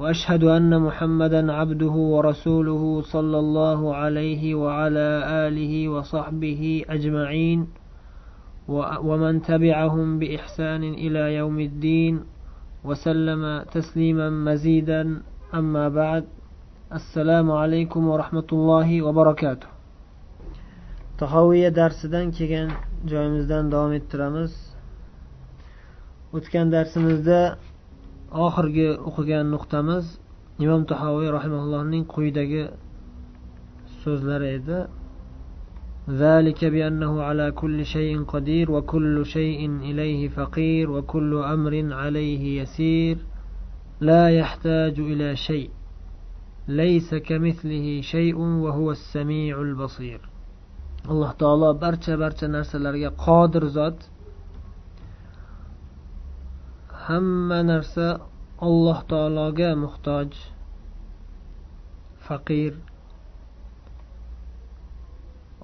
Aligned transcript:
وأشهد 0.00 0.44
أن 0.44 0.72
محمدا 0.82 1.52
عبده 1.52 1.96
ورسوله 2.14 3.02
صلى 3.02 3.38
الله 3.38 3.80
عليه 3.94 4.54
وعلى 4.54 5.08
آله 5.46 5.88
وصحبه 5.88 6.84
أجمعين 6.88 7.68
ومن 9.08 9.42
تبعهم 9.42 10.18
بإحسان 10.18 10.82
إلى 11.04 11.34
يوم 11.34 11.60
الدين 11.60 12.14
وسلم 12.84 13.62
تسليما 13.76 14.30
مزيدا 14.30 15.22
أما 15.54 15.88
بعد 15.88 16.24
السلام 16.92 17.50
عليكم 17.50 18.08
ورحمة 18.08 18.48
الله 18.52 19.02
وبركاته. 19.02 19.68
tahoviya 21.20 21.74
darsidan 21.76 22.32
kelgan 22.32 22.72
joyimizdan 23.04 23.68
davom 23.72 23.92
ettiramiz 23.92 24.52
o'tgan 26.32 26.72
darsimizda 26.72 27.60
oxirgi 28.45 28.89
o'qigan 29.09 29.45
nuqtamiz 29.55 30.05
imom 30.65 30.81
tahoviy 30.91 31.29
rahimaullohning 31.37 32.03
quyidagi 32.13 32.63
so'zlari 34.03 34.47
edi 34.59 34.79
ذلك 36.09 36.65
بأنه 36.65 37.23
على 37.23 37.51
كل 37.51 37.85
شيء 37.85 38.23
قدير 38.23 38.71
وكل 38.71 39.25
شيء 39.25 39.61
إليه 39.89 40.29
فقير 40.29 40.91
وكل 40.91 41.33
أمر 41.35 41.93
عليه 41.93 42.61
يسير 42.61 43.17
لا 43.99 44.29
يحتاج 44.29 44.99
إلى 44.99 45.35
شيء 45.35 45.69
ليس 46.67 47.15
كمثله 47.15 48.01
شيء 48.01 48.37
وهو 48.37 48.91
السميع 48.91 49.61
البصير 49.61 50.19
الله 51.09 51.31
تعالى 51.31 51.73
برچه 51.73 52.15
برچه 52.15 52.47
narsalarga 52.47 53.09
qodir 53.25 53.65
zot 53.77 53.99
hamma 57.06 57.62
narsa 57.62 58.08
alloh 58.66 59.00
taologa 59.08 59.70
muhtoj. 59.84 60.30
Faqir. 62.26 62.74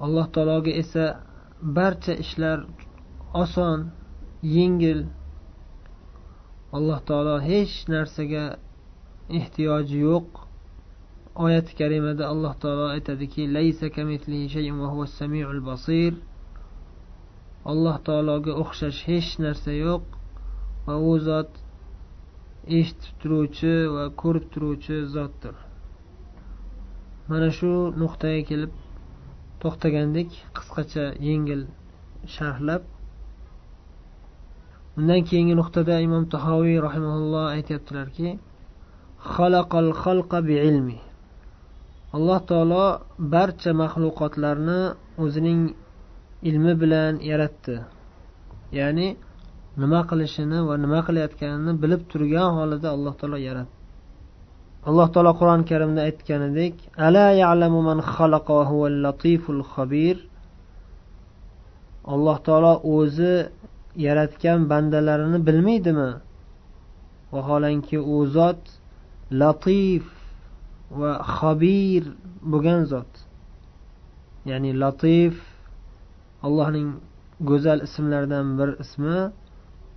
Alloh 0.05 0.27
taologa 0.35 0.73
esa 0.83 1.07
barcha 1.61 2.15
ishlar 2.25 2.59
oson 3.43 3.81
yengil. 4.43 5.01
Alloh 6.77 7.01
taolo 7.09 7.37
hech 7.49 7.77
narsaga 7.93 8.45
ehtiyoji 9.41 9.99
yo'q. 10.09 10.29
Oyati 11.45 11.73
karimada 11.81 12.25
alloh 12.33 12.55
taolo 12.63 12.87
aytadiki 12.97 13.43
alloh 17.73 17.97
taologa 18.07 18.53
o'xshash 18.63 19.01
hech 19.11 19.31
narsa 19.45 19.73
yo'q. 19.73 20.16
Va 20.87 20.95
u 21.11 21.13
zot 21.29 21.51
eshitib 22.79 23.15
turuvchi 23.23 23.73
va 23.95 24.05
ko'rib 24.21 24.45
turuvchi 24.53 24.97
zotdir. 25.15 25.55
Mana 27.29 27.49
shu 27.59 27.71
nuqtaga 28.03 28.43
kelib 28.51 28.73
to'xtagandik 29.63 30.31
qisqacha 30.57 31.05
yengil 31.29 31.63
sharhlab 32.35 32.83
undan 34.99 35.21
keyingi 35.29 35.55
nuqtada 35.61 35.97
imom 36.07 36.25
tahoviy 36.35 36.77
rahimaulloh 36.87 37.47
aytyaptilarki 37.57 38.29
alloh 42.17 42.41
taolo 42.51 42.85
barcha 43.35 43.71
maxluqotlarni 43.83 44.81
o'zining 45.25 45.61
ilmi 46.49 46.73
bilan 46.83 47.15
yaratdi. 47.31 47.77
Ya'ni 48.79 49.09
nima 49.83 50.01
qilishini 50.11 50.59
va 50.69 50.75
nima 50.85 51.01
qilayotganini 51.07 51.73
bilib 51.83 52.03
turgan 52.11 52.49
holida 52.57 52.89
alloh 52.97 53.15
taolo 53.21 53.39
yaratdi. 53.49 53.75
Alloh 54.89 55.09
taolo 55.15 55.33
qur'oni 55.41 55.65
karimda 55.71 56.01
aytganidek 56.09 56.75
ala 57.07 57.25
ya'lamu 57.43 57.81
man 57.89 57.99
xalaqa 58.15 58.53
va 58.59 58.65
huval 58.71 58.97
latiful 59.07 59.63
xabir 59.73 60.17
alloh 62.15 62.37
taolo 62.47 62.73
o'zi 62.97 63.35
yaratgan 64.07 64.61
bandalarini 64.71 65.39
bilmaydimi? 65.49 66.11
Vaholanki 67.35 67.99
u 68.15 68.17
zot 68.37 68.63
latif 69.41 70.05
va 71.01 71.13
xabir 71.37 72.03
bo'lgan 72.53 72.81
zot. 72.93 73.13
Ya'ni 74.51 74.71
latif 74.83 75.35
allohning 76.47 76.89
go'zal 77.51 77.79
ismlaridan 77.87 78.47
bir 78.59 78.71
ismi 78.85 79.17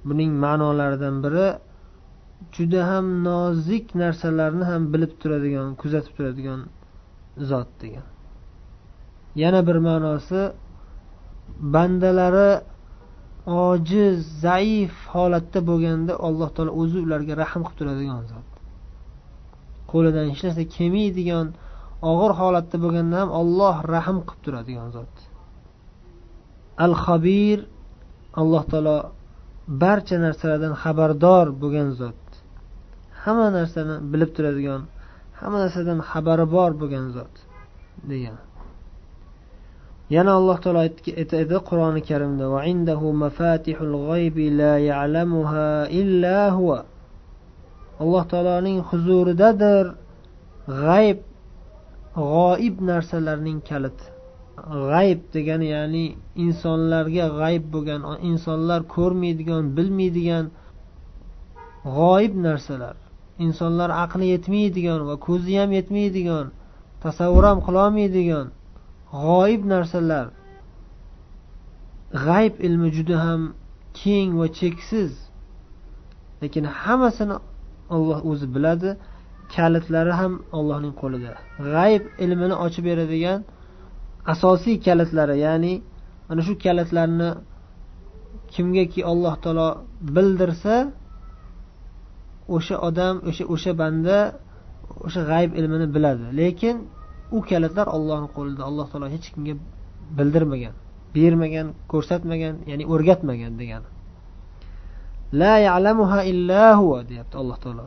buning 0.07 0.31
ma'nolaridan 0.43 1.15
biri 1.25 1.47
juda 2.55 2.81
ham 2.89 3.05
nozik 3.27 3.85
narsalarni 4.01 4.65
ham 4.71 4.81
bilib 4.93 5.13
turadigan 5.21 5.69
kuzatib 5.81 6.13
turadigan 6.17 6.59
zot 7.49 7.69
degan. 7.81 8.07
Yana 9.41 9.61
bir 9.67 9.77
ma'nosi 9.87 10.41
bandalari 11.73 12.51
ojiz 13.67 14.15
zaif 14.45 14.93
holatda 15.13 15.59
bo'lganda 15.69 16.13
alloh 16.27 16.49
taolo 16.55 16.71
o'zi 16.81 16.97
ularga 17.05 17.33
rahm 17.43 17.61
qilib 17.65 17.77
turadigan 17.79 18.21
zot. 18.31 18.49
Qo'lidan 19.91 20.25
hech 20.31 20.41
narsa 20.47 20.63
kelmaydigan 20.75 21.47
og'ir 22.11 22.31
holatda 22.41 22.77
bo'lganda 22.83 23.15
ham 23.21 23.29
olloh 23.41 23.75
rahm 23.95 24.17
qilib 24.27 24.41
turadigan 24.45 24.89
zot. 24.95 25.13
Al 26.85 26.93
xabir 27.03 27.57
alloh 28.41 28.63
taolo 28.71 28.97
barcha 29.69 30.17
narsalardan 30.25 30.73
xabardor 30.83 31.47
bo'lgan 31.61 31.89
zot. 31.99 32.21
Hamma 33.23 33.47
narsani 33.57 33.95
bilib 34.11 34.31
turadigan 34.35 34.81
hamma 35.39 35.57
narsadan 35.63 35.99
xabari 36.09 36.45
bor 36.55 36.71
bo'lgan 36.81 37.05
zot 37.15 37.33
degan. 38.11 38.37
Yana 40.15 40.31
alloh 40.39 40.57
taolo 40.63 40.79
aytadi 40.85 41.57
qur'oni 41.69 42.01
karimda 42.09 42.45
alloh 48.01 48.23
taoloning 48.31 48.79
huzuridadir 48.89 49.85
g'ayb 50.83 51.19
g'oib 52.31 52.75
narsalarning 52.91 53.59
kaliti. 53.69 54.05
G'ayb 54.89 55.19
degani 55.33 55.67
ya'ni 55.75 56.05
insonlarga 56.45 57.25
g'ayb 57.39 57.63
bo'lgan 57.73 58.01
insonlar 58.29 58.81
ko'rmaydigan 58.95 59.63
bilmaydigan 59.77 60.45
g'oyib 61.97 62.33
narsalar. 62.45 62.95
Insonlar 63.45 63.89
aqli 64.03 64.25
yetmaydigan 64.33 64.99
va 65.09 65.15
ko'zi 65.27 65.53
ham 65.59 65.71
yetmaydigan 65.79 66.45
tasavvur 67.03 67.43
ham 67.49 67.59
qilolmaydigan 67.67 68.45
g'oyib 69.25 69.63
narsalar. 69.73 70.25
G'ayb 72.25 72.53
ilmi 72.67 72.89
juda 72.97 73.17
ham 73.25 73.41
keng 74.01 74.29
va 74.39 74.47
cheksiz. 74.59 75.11
Lekin 76.41 76.65
hammasini 76.81 77.35
olloh 77.95 78.19
o'zi 78.31 78.47
biladi 78.55 78.89
kalitlari 79.55 80.13
ham 80.21 80.33
ollohning 80.57 80.93
qo'lida. 81.01 81.31
G'ayb 81.73 82.03
ilmini 82.23 82.55
ochib 82.65 82.83
beradigan 82.89 83.39
asosiy 84.33 84.77
kalitlari 84.85 85.35
ya'ni 85.45 85.73
mana 86.27 86.41
shu 86.47 86.53
kalitlarni 86.63 87.29
kimgaki 88.53 89.01
alloh 89.11 89.33
taolo 89.43 89.67
bildirsa 90.15 90.75
o'sha 92.55 92.75
odam 92.89 93.15
o'sha 93.29 93.43
o'sha 93.53 93.71
banda 93.81 94.17
o'sha 95.05 95.21
g'ayb 95.31 95.51
ilmini 95.59 95.87
biladi. 95.95 96.25
Lekin 96.39 96.75
u 97.35 97.37
kalitlar 97.49 97.87
ollohni 97.97 98.29
qo'lida 98.37 98.61
alloh 98.69 98.85
taolo 98.91 99.07
hech 99.15 99.27
kimga 99.33 99.53
bildirmagan 100.17 100.75
bermagan 101.15 101.67
ko'rsatmagan 101.91 102.55
ya'ni 102.69 102.85
o'rgatmagan 102.93 103.53
degani. 103.61 103.89
La 105.41 105.53
ya'lamuha 105.67 106.19
illa 106.31 106.63
huva 106.79 106.99
deyapti 107.09 107.35
alloh 107.41 107.57
taolo. 107.63 107.85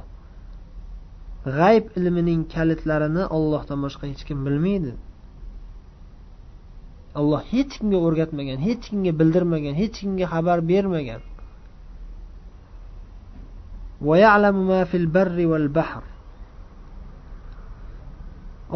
G'ayb 1.59 1.85
ilmining 1.99 2.41
kalitlarini 2.55 3.25
ollohdan 3.37 3.79
boshqa 3.85 4.05
hech 4.13 4.23
kim 4.29 4.39
bilmaydi. 4.47 4.93
Alloh 7.21 7.43
hech 7.53 7.73
kimga 7.79 7.99
o'rgatmagan 8.07 8.59
hech 8.67 8.83
kimga 8.89 9.13
bildirmagan 9.21 9.75
hech 9.81 9.95
kimga 10.01 10.27
xabar 10.33 10.59
bermagan. 10.71 11.23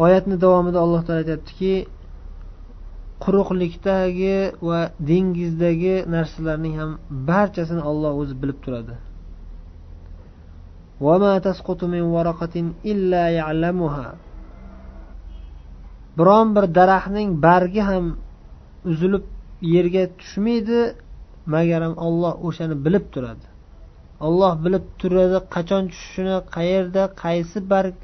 Oyatni 0.03 0.35
davomida 0.43 0.79
alloh 0.85 1.01
taolo 1.05 1.19
aytyaptiki 1.23 1.73
quruqlikdagi 3.23 4.37
va 4.67 4.79
dengizdagi 5.09 5.95
narsalarning 6.15 6.75
ham 6.79 6.91
barchasini 7.29 7.81
olloh 7.91 8.11
o'zi 8.21 8.35
bilib 8.41 8.59
turadi. 8.63 8.95
Biron 16.17 16.47
bir 16.55 16.65
daraxtning 16.77 17.29
bargi 17.45 17.81
ham 17.89 18.05
uzilib 18.91 19.25
yerga 19.75 20.03
tushmaydi 20.19 20.79
magaram 21.53 21.93
olloh 22.05 22.33
o'shani 22.47 22.75
bilib 22.85 23.05
turadi. 23.13 23.45
Olloh 24.27 24.53
bilib 24.65 24.85
turadi 25.01 25.37
qachon 25.55 25.83
tushishini 25.91 26.35
qayerda 26.55 27.03
qaysi 27.23 27.57
barg 27.71 27.95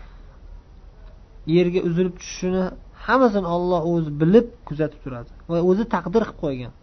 yerga 1.55 1.79
uzilib 1.89 2.15
tushishini 2.21 2.63
hammasini 3.05 3.47
olloh 3.55 3.81
o'zi 3.93 4.11
bilib 4.21 4.47
kuzatib 4.67 4.99
turadi 5.05 5.29
va 5.49 5.57
o'zi 5.69 5.83
taqdir 5.95 6.23
qilib 6.27 6.39
qo'ygan. 6.43 6.73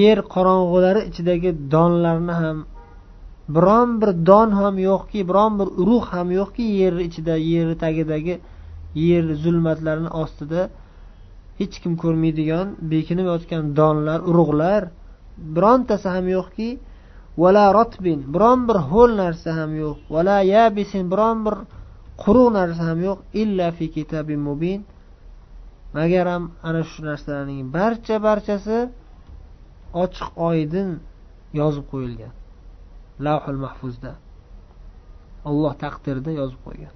Yer 0.00 0.18
qorong'ulari 0.34 1.00
ichidagi 1.10 1.50
donlarni 1.74 2.34
ham 2.42 2.58
biron 3.56 3.90
bir 4.00 4.10
don 4.28 4.50
ham 4.60 4.76
yo'qki 4.88 5.20
biron 5.30 5.52
bir 5.60 5.68
urug' 5.82 6.06
ham 6.14 6.28
yo'qki 6.38 6.64
yer 6.80 6.94
ichida 7.06 7.34
yer 7.52 7.68
tagidagi 7.82 8.34
yer 9.08 9.24
zulmatlarini 9.42 10.10
ostida 10.22 10.62
hech 11.58 11.74
kim 11.82 11.92
ko'rmaydigan 12.02 12.66
bekinib 12.92 13.26
yotgan 13.32 13.64
donlar 13.78 14.20
urug'lar 14.30 14.82
birontasi 15.54 16.08
ham 16.14 16.26
yo'qki 16.36 16.68
vala 17.42 17.64
rotbin 17.78 18.20
biron 18.34 18.60
bir 18.68 18.78
ho'l 18.90 19.10
narsa 19.22 19.50
ham 19.58 19.72
yo'q 19.82 19.98
vala 20.14 20.36
yabisin 20.54 21.04
biron 21.12 21.38
bir 21.46 21.56
quruq 22.22 22.48
narsa 22.58 22.82
ham 22.90 22.98
yo'q 23.08 23.18
illa 23.42 23.66
fi 23.76 23.84
kitabin 23.96 24.40
mubin. 24.48 24.80
Magaram 25.96 26.42
ana 26.68 26.82
shu 26.90 27.00
narsalarning 27.08 27.62
barcha 27.76 28.16
barchasi 28.26 28.78
ochiq 30.02 30.28
oydin 30.48 30.88
yozib 31.60 31.84
qo'yilgan. 31.92 32.32
Lavhul 33.26 33.60
mahfuzda. 33.64 34.12
Olloh 35.50 35.74
taqdirida 35.84 36.30
yozib 36.40 36.60
qo'ygan. 36.66 36.94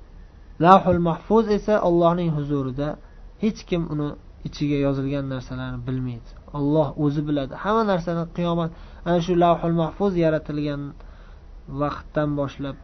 Lavhul 0.64 1.02
mahfuz 1.08 1.44
esa 1.58 1.74
ollohning 1.88 2.30
huzurida 2.36 2.88
hech 3.42 3.60
kim 3.68 3.82
uni 3.92 4.08
ichiga 4.48 4.78
yozilgan 4.86 5.24
narsalarni 5.34 5.80
bilmaydi. 5.88 6.30
Olloh 6.58 6.88
o'zi 7.04 7.22
biladi. 7.28 7.52
Hamma 7.62 7.82
narsani 7.92 8.24
qiyomat 8.36 8.70
ana 9.08 9.18
shu 9.26 9.32
lavhul 9.44 9.76
mahfuz 9.82 10.12
yaratilgan 10.24 10.82
vaqtdan 11.82 12.30
boshlab 12.40 12.76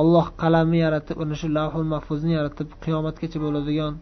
olloh 0.00 0.26
qalamni 0.42 0.78
yaratib 0.86 1.16
ana 1.24 1.34
shu 1.40 1.48
lavhul 1.58 1.88
mahfuzni 1.94 2.32
yaratib 2.38 2.68
qiyomatgacha 2.84 3.38
bo'ladigan 3.44 3.94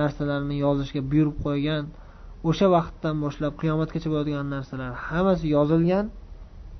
narsalarni 0.00 0.56
yozishga 0.64 1.00
buyurib 1.10 1.36
qo'ygan 1.46 1.84
o'sha 2.48 2.66
vaqtdan 2.76 3.16
boshlab 3.24 3.54
qiyomatgacha 3.62 4.08
bo'ladigan 4.12 4.46
narsalar 4.54 4.90
hammasi 5.06 5.46
yozilgan 5.56 6.06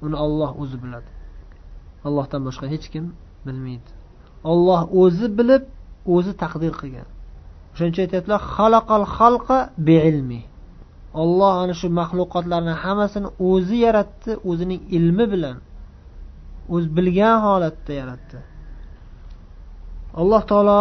uni 0.07 0.17
olloh 0.25 0.51
o'zi 0.63 0.77
biladi. 0.85 1.09
Allohdan 2.07 2.43
boshqa 2.49 2.67
hech 2.73 2.87
kim 2.93 3.05
bilmaydi. 3.47 3.91
Olloh 4.53 4.81
o'zi 5.03 5.27
bilib 5.39 5.65
o'zi 6.15 6.33
taqdir 6.43 6.73
qilgan. 6.81 7.09
O'shaning 7.73 7.93
uchun 7.95 8.05
aytyaptilar 8.07 8.41
xalaqal 8.55 9.05
xalqa 9.17 9.59
beilmi 9.89 10.41
olloh 11.23 11.53
ana 11.63 11.75
shu 11.81 11.89
maxluqotlarni 12.01 12.75
hammasini 12.83 13.29
o'zi 13.51 13.77
yaratdi 13.87 14.31
o'zining 14.51 14.81
ilmi 14.97 15.25
bilan 15.33 15.57
o'zi 16.75 16.89
bilgan 16.97 17.37
holatda 17.47 17.93
yaratdi. 18.01 18.39
Alloh 20.21 20.43
taolo 20.51 20.81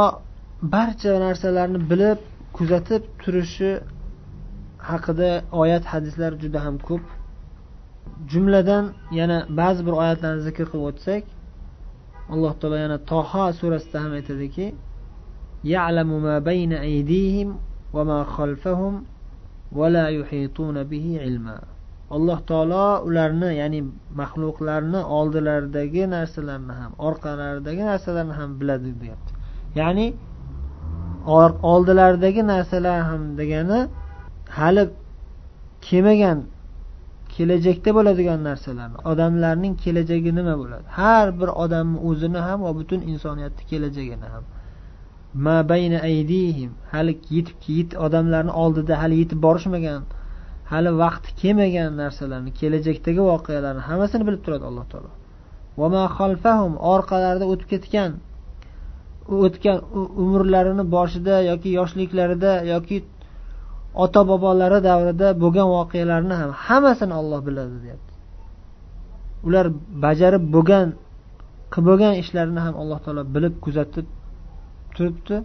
barcha 0.76 1.12
narsalarni 1.26 1.80
bilib 1.92 2.20
kuzatib 2.58 3.04
turishi 3.22 3.72
haqida 4.90 5.30
oyat 5.62 5.84
hadislar 5.94 6.32
juda 6.42 6.60
ham 6.66 6.76
ko'p. 6.88 7.04
jumladan 8.31 8.85
yana 9.21 9.39
ba'zi 9.61 9.81
bir 9.87 9.95
oyatlarni 10.03 10.43
zikr 10.49 10.65
qilib 10.73 10.85
o'tsak 10.91 11.23
alloh 12.35 12.53
taolo 12.61 12.77
yana 12.85 12.99
toho 13.11 13.45
surasida 13.61 13.99
ham 14.05 14.13
aytadiki 14.21 14.67
يعلم 15.65 16.23
ما 16.23 16.39
بين 16.39 16.73
أيديهم 16.73 17.49
وما 17.93 18.25
خلفهم 18.25 19.05
ولا 19.73 20.09
يحيطون 20.09 20.83
به 20.83 21.19
علما 21.25 21.59
alloh 22.11 22.39
taolo 22.47 23.03
ularni 23.09 23.51
ya'ni 23.61 23.81
maxluqlarni 24.21 25.01
oldilaridagi 25.19 26.03
narsalarni 26.17 26.75
ham 26.81 26.93
orqalaridagi 27.09 27.83
narsalarni 27.91 28.35
ham 28.41 28.51
biladi 28.61 28.91
deyapti 29.03 29.33
ya'ni 29.81 30.07
oldilaridagi 31.75 32.43
narsalar 32.53 32.99
ham 33.11 33.23
degani 33.41 33.81
hali 34.59 34.85
kelmagan 35.87 36.39
kelajakda 37.40 37.92
bo'ladigan 37.98 38.40
narsalarni 38.50 38.98
odamlarning 39.12 39.74
kelajagi 39.84 40.32
nima 40.40 40.56
bo'ladi? 40.62 40.86
Har 41.00 41.28
bir 41.40 41.50
odamni 41.64 42.00
o'zini 42.10 42.40
ham 42.48 42.60
va 42.68 42.72
butun 42.80 43.00
insoniyatni 43.12 43.64
kelajagini 43.72 44.28
ham. 44.34 44.44
Ma 45.46 45.58
bayna 45.72 46.00
aydihim 46.10 46.72
hali 46.94 47.14
yetib 47.36 47.60
yet 47.78 47.92
odamlarni 48.06 48.54
oldida 48.64 48.94
hali 49.02 49.16
yetib 49.22 49.40
borishmagan 49.46 50.02
hali 50.72 50.92
vaqti 51.04 51.30
kelmagan 51.42 51.92
narsalarni 52.02 52.52
kelajakdagi 52.60 53.22
voqealarni 53.32 53.82
hammasini 53.90 54.24
bilib 54.28 54.42
turadi 54.46 54.66
alloh 54.70 54.86
taolo. 54.92 55.12
Ma 55.96 56.04
xalfahum 56.18 56.74
orqalarida 56.94 57.46
o'tib 57.52 57.68
ketgan 57.74 58.12
o'tgan 59.46 59.78
umrlarini 60.24 60.84
boshida 60.96 61.36
yoki 61.52 61.70
yoshliklarida 61.80 62.52
yoki 62.74 62.98
ota 64.04 64.22
bobolari 64.30 64.80
davrida 64.90 65.28
bo'lgan 65.44 65.68
voqealarni 65.76 66.36
ham 66.42 66.52
hammasini 66.66 67.14
olloh 67.22 67.40
biladi 67.48 67.76
deyapti. 67.84 68.14
Ular 69.48 69.66
bajarib 70.06 70.44
bo'lgan 70.56 70.88
qilib 71.74 71.86
bo'lgan 71.90 72.14
ishlarini 72.24 72.62
ham 72.66 72.76
alloh 72.82 73.00
taolo 73.06 73.24
bilib 73.36 73.54
kuzatib 73.66 74.08
turibdi 74.96 75.38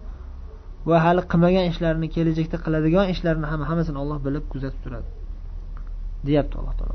va 0.89 0.97
hali 1.05 1.23
qilmagan 1.33 1.65
ishlarini 1.73 2.09
kelajakda 2.15 2.57
qiladigan 2.65 3.07
ishlarini 3.15 3.47
ham 3.53 3.61
hammasini 3.69 3.99
olloh 4.03 4.19
bilib 4.27 4.45
kuzatib 4.53 4.81
turadi 4.85 5.09
deyapti 6.27 6.55
alloh 6.61 6.75
taolo. 6.79 6.95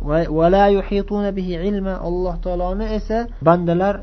Bihi 1.40 1.54
ilma 1.70 1.94
alloh 2.08 2.36
taoloni 2.46 2.86
esa 2.98 3.18
bandalar 3.48 3.96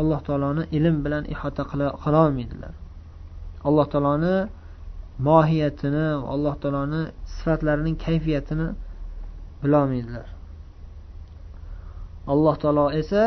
alloh 0.00 0.20
taoloni 0.26 0.62
ilm 0.76 0.96
bilan 1.04 1.24
ihota 1.34 1.62
qilolmaydilar 1.70 2.74
alloh 3.68 3.86
taoloni 3.92 4.34
mohiyatini 5.27 6.07
alloh 6.33 6.53
taoloni 6.61 7.01
sifatlarining 7.33 7.95
kayfiyatini 8.05 8.67
bilolmaydilar 9.61 10.27
alloh 12.33 12.55
taolo 12.63 12.85
esa 13.01 13.21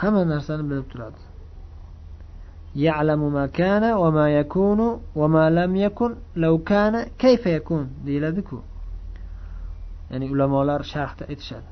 hamma 0.00 0.22
narsani 0.32 0.64
bilib 0.70 0.88
turadi 0.92 1.22
يعلم 2.86 3.32
ما 3.32 3.46
كان 3.46 3.84
وما 4.02 4.26
يكون 4.40 4.80
وما 5.20 5.44
لم 5.50 5.76
يكن 5.76 6.10
لو 6.36 6.58
كان 6.58 7.06
كيف 7.18 7.46
يكون 7.46 7.84
deyiladiku 8.06 8.56
ya'ni 10.10 10.26
ulamolar 10.32 10.80
sharhda 10.92 11.24
aytishadi 11.32 11.68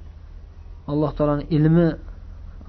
alloh 0.93 1.11
taoloni 1.17 1.45
ilmi 1.57 1.89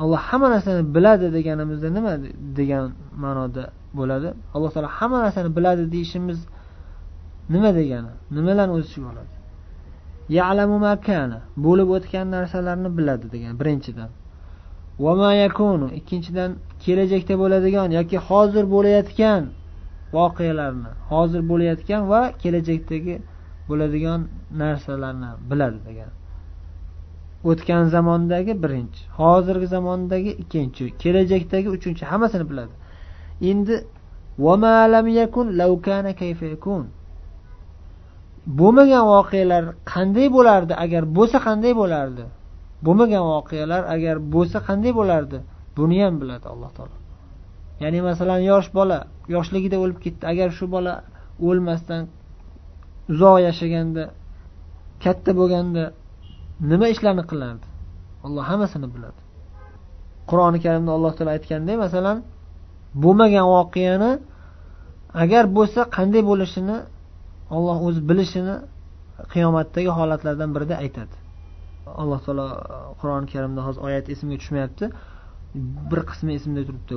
alloh 0.04 0.20
hamma 0.28 0.48
narsani 0.54 0.82
biladi 0.96 1.28
deganimizda 1.38 1.90
nima 1.98 2.14
degan 2.58 2.86
ma'noda 3.24 3.64
bo'ladi 3.98 4.30
alloh 4.56 4.70
taolo 4.74 4.90
hamma 4.98 5.18
narsani 5.26 5.50
biladi 5.58 5.84
deyishimiz 5.94 6.40
nima 7.53 7.71
degani? 7.79 8.13
Nimalarni 8.37 8.73
o'z 8.79 8.85
ichiga 8.89 9.07
oladi? 9.13 9.33
Yalamu 10.39 10.79
makana 10.89 11.39
bo'lib 11.67 11.89
o'tgan 11.97 12.27
narsalarni 12.37 12.91
biladi 12.99 13.27
degan 13.35 13.53
birinchidan. 13.61 14.11
Vama 15.05 15.31
yakunu 15.45 15.89
ikkinchidan 15.99 16.51
kelajakda 16.85 17.35
bo'ladigan 17.43 17.89
yoki 17.99 18.19
hozir 18.29 18.65
bo'layotgan 18.75 19.43
voqealarni 20.17 20.91
hozir 21.11 21.43
bo'layotgan 21.51 22.03
va 22.13 22.21
kelajakdagi 22.43 23.15
bo'ladigan 23.69 24.21
narsalarni 24.63 25.31
biladi 25.51 25.79
degan 25.89 26.11
o'tgan 27.51 27.85
zamondagi 27.95 28.53
birinchi 28.63 29.03
hozirgi 29.21 29.67
zamondagi 29.67 30.33
ikkinchi 30.43 30.85
kelajakdagi 31.03 31.69
uchinchi 31.77 32.05
hammasini 32.11 32.45
biladi. 32.51 32.75
Endi 33.51 33.75
bo'lmagan 38.47 39.05
voqealar 39.13 39.65
qanday 39.93 40.29
bo'lardi? 40.37 40.73
Agar 40.85 41.03
bo'lsa 41.17 41.39
qanday 41.47 41.73
bo'lardi? 41.81 42.25
Bo'lmagan 42.87 43.25
voqealar 43.33 43.83
agar 43.95 44.17
bo'lsa 44.35 44.59
qanday 44.69 44.93
bo'lardi? 45.01 45.39
Buni 45.77 45.99
ham 46.05 46.15
biladi 46.21 46.47
alloh 46.53 46.71
taolo. 46.77 46.97
Ya'ni 47.83 48.01
masalan 48.09 48.41
yosh 48.51 48.69
bola 48.79 48.99
yoshligida 49.35 49.77
o'lib 49.83 49.99
ketdi. 50.05 50.23
Agar 50.33 50.49
shu 50.59 50.67
bola 50.75 50.95
o'lmasdan 51.49 52.03
uzoq 53.13 53.37
yashaganda 53.49 54.05
katta 55.05 55.31
bo'lganda 55.41 55.85
nima 56.71 56.87
ishlarni 56.95 57.25
qilardi? 57.31 57.67
Alloh 58.27 58.45
hammasini 58.51 58.89
biladi. 58.95 59.21
Qur'oni 60.31 60.59
karimda 60.65 60.91
alloh 60.97 61.13
taolo 61.17 61.31
aytganday 61.37 61.77
masalan 61.85 62.19
bo'lmagan 63.03 63.47
voqeani 63.55 64.13
agar 65.23 65.45
bo'lsa 65.57 65.81
qanday 65.97 66.23
bo'lishini 66.31 66.77
olloh 67.57 67.79
o'zi 67.89 68.01
bilishini 68.11 68.57
qiyomatdagi 69.33 69.91
holatlardan 69.99 70.51
birida 70.57 70.75
aytadi. 70.85 71.15
Alloh 72.03 72.21
taolo 72.27 72.47
qur'oni 73.01 73.27
karimda 73.33 73.61
hozir 73.67 73.81
oyat 73.89 74.07
esimga 74.15 74.37
tushmayapti. 74.43 74.87
Bir 75.91 76.01
qismi 76.11 76.31
esimda 76.39 76.63
turibdi. 76.69 76.95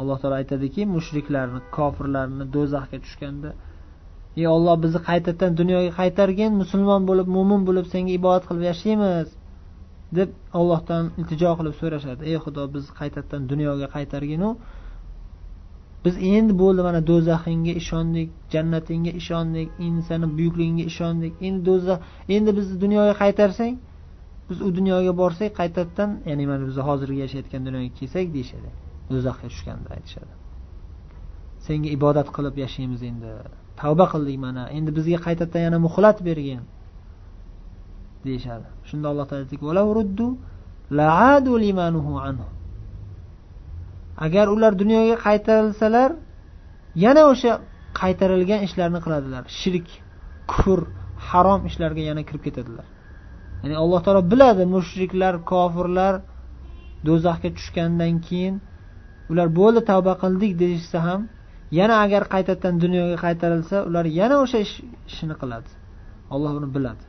Alloh 0.00 0.18
taolo 0.22 0.36
aytadiki 0.42 0.82
mushriklarni 0.96 1.60
kofirlarni 1.76 2.44
do'zaxga 2.54 2.98
tushganda 3.04 3.50
ey 4.40 4.46
olloh 4.56 4.76
bizni 4.84 5.00
qaytadan 5.10 5.52
dunyoga 5.60 5.90
qaytargin 6.00 6.52
musulmon 6.62 7.02
bo'lib 7.10 7.28
mo'min 7.36 7.60
bo'lib 7.68 7.86
senga 7.92 8.12
ibodat 8.18 8.44
qilib 8.48 8.64
yashaymiz. 8.70 9.28
deb 10.16 10.30
ollohdan 10.60 11.04
iltijo 11.20 11.50
qilib 11.58 11.74
so'rashadi. 11.80 12.22
Ey 12.30 12.36
xudo 12.44 12.62
bizni 12.74 12.92
qaytadan 13.00 13.42
dunyoga 13.52 13.86
qaytarginu 13.96 14.50
biz 16.08 16.16
endi 16.34 16.52
bo'ldi 16.62 16.80
mana 16.88 17.00
do'zaxingga 17.10 17.72
ishondik 17.82 18.28
jannatingga 18.52 19.12
ishondik 19.20 19.68
endi 19.86 20.02
seni 20.08 20.26
buyukligingga 20.38 20.84
ishondik. 20.92 21.32
Endi 21.46 21.60
do'zax 21.68 21.98
endi 22.36 22.50
bizni 22.58 22.76
dunyoga 22.84 23.14
qaytarsang 23.22 23.74
biz 24.48 24.58
u 24.66 24.68
dunyoga 24.78 25.12
borsak 25.20 25.50
qaytadan 25.60 26.10
ya'ni 26.28 26.44
mana 26.50 26.62
biz 26.70 26.76
hozirgi 26.88 27.18
yashayotgan 27.24 27.60
dunyoga 27.68 27.90
kelsak 27.98 28.26
deyishadi. 28.36 28.70
Do'zaxga 29.12 29.46
tushganda 29.52 29.88
aytishadi. 29.96 30.32
Senga 31.66 31.88
ibodat 31.96 32.28
qilib 32.36 32.54
yashaymiz 32.64 33.00
endi. 33.10 33.30
Tavba 33.80 34.06
qildik 34.12 34.36
mana 34.46 34.62
endi 34.76 34.90
bizga 34.98 35.18
qaytadan 35.26 35.60
yana 35.66 35.78
muhlat 35.86 36.18
bergin 36.28 36.62
deyishadi. 38.26 38.66
Shunda 38.88 39.06
alloh 39.12 39.26
taolo 39.28 39.42
aytdiki 39.44 39.64
agar 44.26 44.46
ular 44.54 44.72
dunyoga 44.82 45.16
qaytarilsalar 45.26 46.10
yana 47.04 47.22
o'sha 47.32 47.52
qaytarilgan 48.00 48.60
ishlarni 48.66 49.00
qiladilar. 49.04 49.42
Shirk 49.60 49.88
kufr 50.52 50.80
harom 51.28 51.60
ishlarga 51.70 52.02
yana 52.10 52.22
kirib 52.28 52.42
ketadilar. 52.46 52.86
Ya'ni 53.62 53.76
alloh 53.82 54.00
taolo 54.06 54.22
biladi 54.32 54.64
mushriklar 54.74 55.34
kofirlar 55.52 56.14
do'zaxga 57.06 57.50
tushgandan 57.56 58.14
keyin 58.26 58.54
ular 59.30 59.48
bo'ldi 59.58 59.80
tavba 59.90 60.14
qildik 60.22 60.52
deyishsa 60.62 60.98
ham 61.08 61.20
yana 61.78 61.94
agar 62.04 62.22
qaytadan 62.34 62.74
dunyoga 62.84 63.16
qaytarilsa 63.24 63.76
ular 63.88 64.04
yana 64.20 64.36
o'sha 64.44 64.58
ish, 64.66 64.74
ishini 65.10 65.34
qiladi. 65.40 65.70
Olloh 66.34 66.50
buni 66.56 66.68
biladi. 66.76 67.02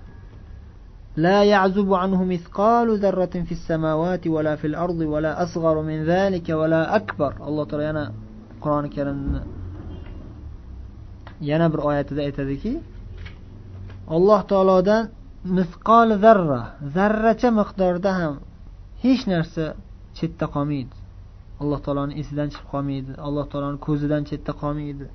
لا 1.19 1.45
يعزب 1.45 1.95
عنه 1.95 2.25
مثقال 2.25 2.99
ذرة 2.99 3.35
في 3.47 3.53
السماوات 3.53 4.27
ولا 4.27 4.57
في 4.57 4.67
الأرض 4.67 5.01
ولا 5.13 5.43
أصغر 5.43 5.83
من 5.83 6.05
ذلك 6.05 6.49
ولا 6.49 6.97
أكبر 6.97 7.33
الله 7.49 7.65
تعالى 7.65 7.85
yana 7.85 8.05
qur'oni 8.63 8.91
karimni 8.97 9.41
yana 11.51 11.67
bir 11.73 11.79
oyatida 11.89 12.21
aytadiki 12.29 12.73
alloh 14.17 14.41
taolodan 14.53 15.03
misqol 15.59 16.09
zarra 16.25 16.63
zarracha 16.97 17.51
miqdorda 17.61 18.11
ham 18.21 18.35
hech 19.05 19.23
narsa 19.33 19.65
chetda 20.19 20.47
qolmaydi 20.55 20.95
alloh 21.63 21.79
taoloni 21.87 22.15
esidan 22.21 22.49
chiqib 22.53 22.69
qolmaydi 22.75 23.13
alloh 23.27 23.45
taoloni 23.53 23.79
ko'zidan 23.87 24.23
chetda 24.31 24.53
qolmaydi 24.63 25.07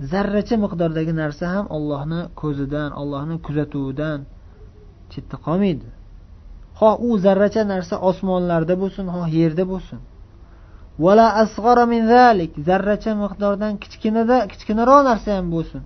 Zarracha 0.00 0.56
miqdordagi 0.64 1.12
narsa 1.22 1.44
ham 1.54 1.66
ollohni 1.76 2.20
ko'zidan 2.40 2.90
ollohni 3.00 3.36
kuzatuvidan 3.46 4.20
chetda 5.12 5.36
qolmaydi. 5.46 5.88
Xoh 6.78 6.94
u 7.06 7.08
zarracha 7.24 7.62
narsa 7.72 7.94
osmonlarda 8.10 8.74
bo'lsin 8.82 9.06
xoh 9.14 9.28
yerda 9.38 9.64
bo'lsin. 9.72 10.00
Vala 11.04 11.26
asg'ara 11.42 11.84
min 11.92 12.02
zalik 12.14 12.52
zarracha 12.68 13.12
miqdordan 13.22 13.72
kichkinada 13.82 14.36
kichkinaroq 14.52 15.00
narsa 15.10 15.28
ham 15.38 15.46
bo'lsin. 15.56 15.82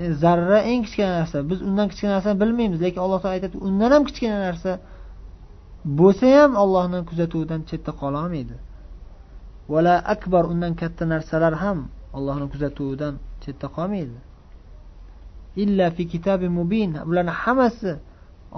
E, 0.00 0.04
zarra 0.22 0.58
eng 0.72 0.82
kichkina 0.86 1.12
narsa. 1.20 1.36
Biz 1.50 1.58
undan 1.68 1.86
kichkina 1.90 2.12
narsani 2.16 2.36
bilmaymiz 2.42 2.78
lekin 2.84 3.00
alloh 3.04 3.18
taolo 3.22 3.34
aytadi 3.38 3.56
undan 3.68 3.90
ham 3.94 4.02
kichkina 4.08 4.38
narsa 4.46 4.72
bo'lsa 6.00 6.26
ham 6.38 6.52
ollohni 6.62 7.00
kuzatuvidan 7.10 7.60
chetda 7.70 7.92
qololmaydi 8.00 8.56
vala 9.72 9.94
akbar 10.14 10.44
undan 10.52 10.72
katta 10.80 11.04
narsalar 11.14 11.54
ham 11.64 11.78
allohni 12.16 12.46
kuzatuvidan 12.52 13.14
chetda 13.42 13.66
qolmaydi. 13.76 14.18
Illa 15.62 15.86
fi 15.96 16.02
kitabi 16.14 16.48
mubin. 16.58 16.90
Bularni 17.08 17.34
hammasi 17.42 17.92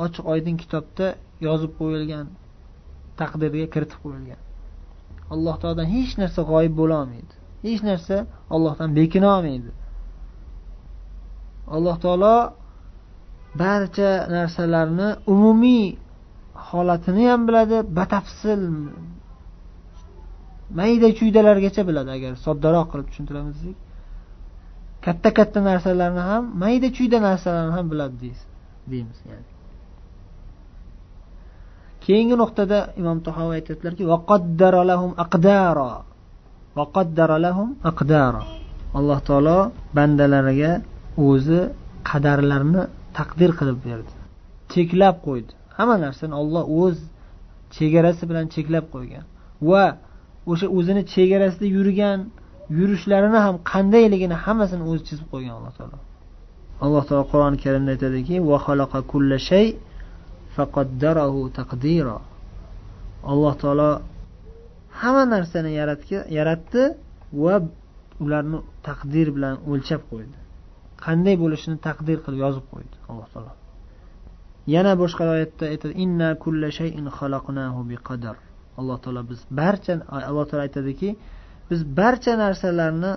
ochiq 0.04 0.24
oydin 0.32 0.56
kitobda 0.62 1.06
yozib 1.46 1.72
qo'yilgan 1.80 2.26
taqdirga 3.20 3.66
kiritib 3.74 3.98
qo'yilgan. 4.04 4.40
Alloh 5.34 5.54
taolodan 5.60 5.88
hech 5.96 6.12
narsa 6.20 6.40
g'oyib 6.50 6.74
bo'lolmaydi 6.80 7.34
hech 7.66 7.82
narsa 7.90 8.16
ollohdan 8.54 8.90
bekina 8.98 9.28
olmaydi. 9.36 9.70
Alloh 11.74 11.96
taolo 12.04 12.36
barcha 13.62 14.10
narsalarni 14.36 15.08
umumiy 15.32 15.86
holatini 16.68 17.24
ham 17.30 17.42
biladi 17.48 17.76
batafsil 17.98 18.60
mayda 20.78 21.08
chuydalargacha 21.18 21.82
biladi. 21.88 22.10
Agar 22.16 22.32
soddaroq 22.46 22.86
qilib 22.92 23.06
tushuntiramiz 23.10 23.54
desak 23.58 23.78
katta 25.04 25.28
katta 25.38 25.58
narsalarni 25.68 26.22
ham 26.30 26.42
mayda 26.62 26.88
chuyda 26.96 27.18
narsalarni 27.28 27.72
ham 27.76 27.86
biladi 27.92 28.16
deymiz 28.90 29.18
yani. 29.30 29.48
Keyingi 32.04 32.36
nuqtada 32.42 32.78
imom 33.00 33.18
tahoviy 33.26 33.56
aytyaptilarki 33.60 34.04
alloh 38.98 39.18
taolo 39.28 39.58
bandalariga 39.96 40.72
o'zi 41.28 41.60
qadarlarni 42.10 42.82
taqdir 43.18 43.50
qilib 43.58 43.78
berdi. 43.88 44.12
Cheklab 44.72 45.16
qo'ydi. 45.26 45.52
Hamma 45.76 45.96
narsani 46.06 46.34
olloh 46.42 46.64
o'z 46.82 46.96
chegarasi 47.76 48.22
bilan 48.30 48.46
cheklab 48.54 48.86
qo'ygan. 48.94 49.24
Va 49.70 49.84
o'sha 50.50 50.66
o'zini 50.78 51.02
chegarasida 51.14 51.66
yurgan 51.76 52.18
yurishlarini 52.78 53.38
ham 53.46 53.56
qandayligini 53.72 54.36
hammasini 54.44 54.84
o'zi 54.90 55.02
chizib 55.08 55.26
qo'ygan 55.32 55.54
alloh 55.58 55.72
taolo. 55.78 55.98
Alloh 56.84 57.02
taolo 57.08 57.24
qur'oni 57.32 57.56
karimda 57.64 57.90
aytadiki 57.94 58.36
alloh 63.32 63.54
taolo 63.62 63.90
hamma 65.00 65.24
narsani 65.34 65.70
yaratdi 66.38 66.82
va 67.42 67.54
ularni 68.24 68.58
taqdir 68.86 69.26
bilan 69.36 69.54
o'lchab 69.70 70.02
qo'ydi. 70.10 70.36
Qanday 71.04 71.34
bo'lishini 71.42 71.76
taqdir 71.86 72.18
qilib 72.24 72.40
yozib 72.44 72.64
qo'ydi 72.72 72.94
alloh 73.10 73.28
taolo. 73.34 73.52
Yana 74.74 74.92
boshqa 75.02 75.22
oyatda 75.34 75.64
aytadi 75.72 75.94
inna 76.04 76.28
kulla 76.42 76.68
shayin 76.78 76.94
biqadar. 77.90 78.36
Alloh 78.78 78.96
taolo 79.02 79.22
biz 79.30 79.40
barcha 79.60 79.92
alloh 80.30 80.44
taolo 80.48 80.62
aytadiki 80.68 81.10
biz 81.70 81.80
barcha 81.98 82.32
narsalarni 82.44 83.12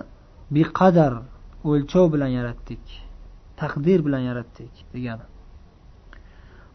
beqadar 0.56 1.12
o'lchov 1.70 2.06
bilan 2.14 2.30
yaratdik 2.38 2.84
taqdir 3.60 3.98
bilan 4.06 4.22
yaratdik 4.30 4.72
degani 4.94 5.26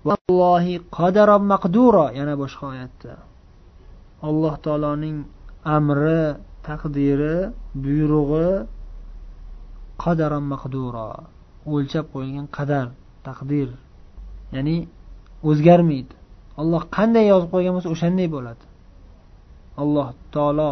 vallohi 0.07 0.75
qadaron 0.97 1.43
maqduro 1.53 2.05
yana 2.19 2.33
boshqa 2.41 2.63
oyatda. 2.73 3.13
Alloh 4.27 4.55
taoloning 4.65 5.17
amri 5.77 6.23
taqdiri 6.67 7.37
buyrug'i 7.83 8.49
qadaron 10.03 10.45
maqduro 10.53 11.09
o'lchab 11.73 12.05
qo'yilgan 12.13 12.47
qadar 12.57 12.87
taqdir 13.27 13.69
ya'ni 14.55 14.77
o'zgarmaydi. 15.49 16.13
Olloh 16.61 16.83
qanday 16.97 17.25
yozib 17.31 17.49
qo'ygan 17.53 17.73
bo'lsa 17.75 17.89
o'shanday 17.95 18.27
bo'ladi. 18.35 18.63
Alloh 19.83 20.07
taolo 20.33 20.71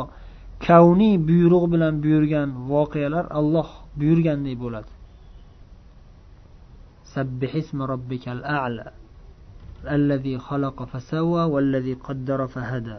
kavniy 0.66 1.16
buyruq 1.30 1.66
bilan 1.74 1.94
buyurgan 2.04 2.50
voqealar 2.72 3.26
alloh 3.40 3.70
buyurgandek 4.00 4.56
bo'ladi. 4.64 4.92
Sabbihismi 7.14 7.84
robbikal 7.94 8.42
a'la. 8.62 8.88
Allazi 9.96 10.34
xalaqa 10.48 10.84
fasawwa 10.92 11.42
vallazi 11.54 11.94
qaddara 12.08 12.48
fahada. 12.56 12.98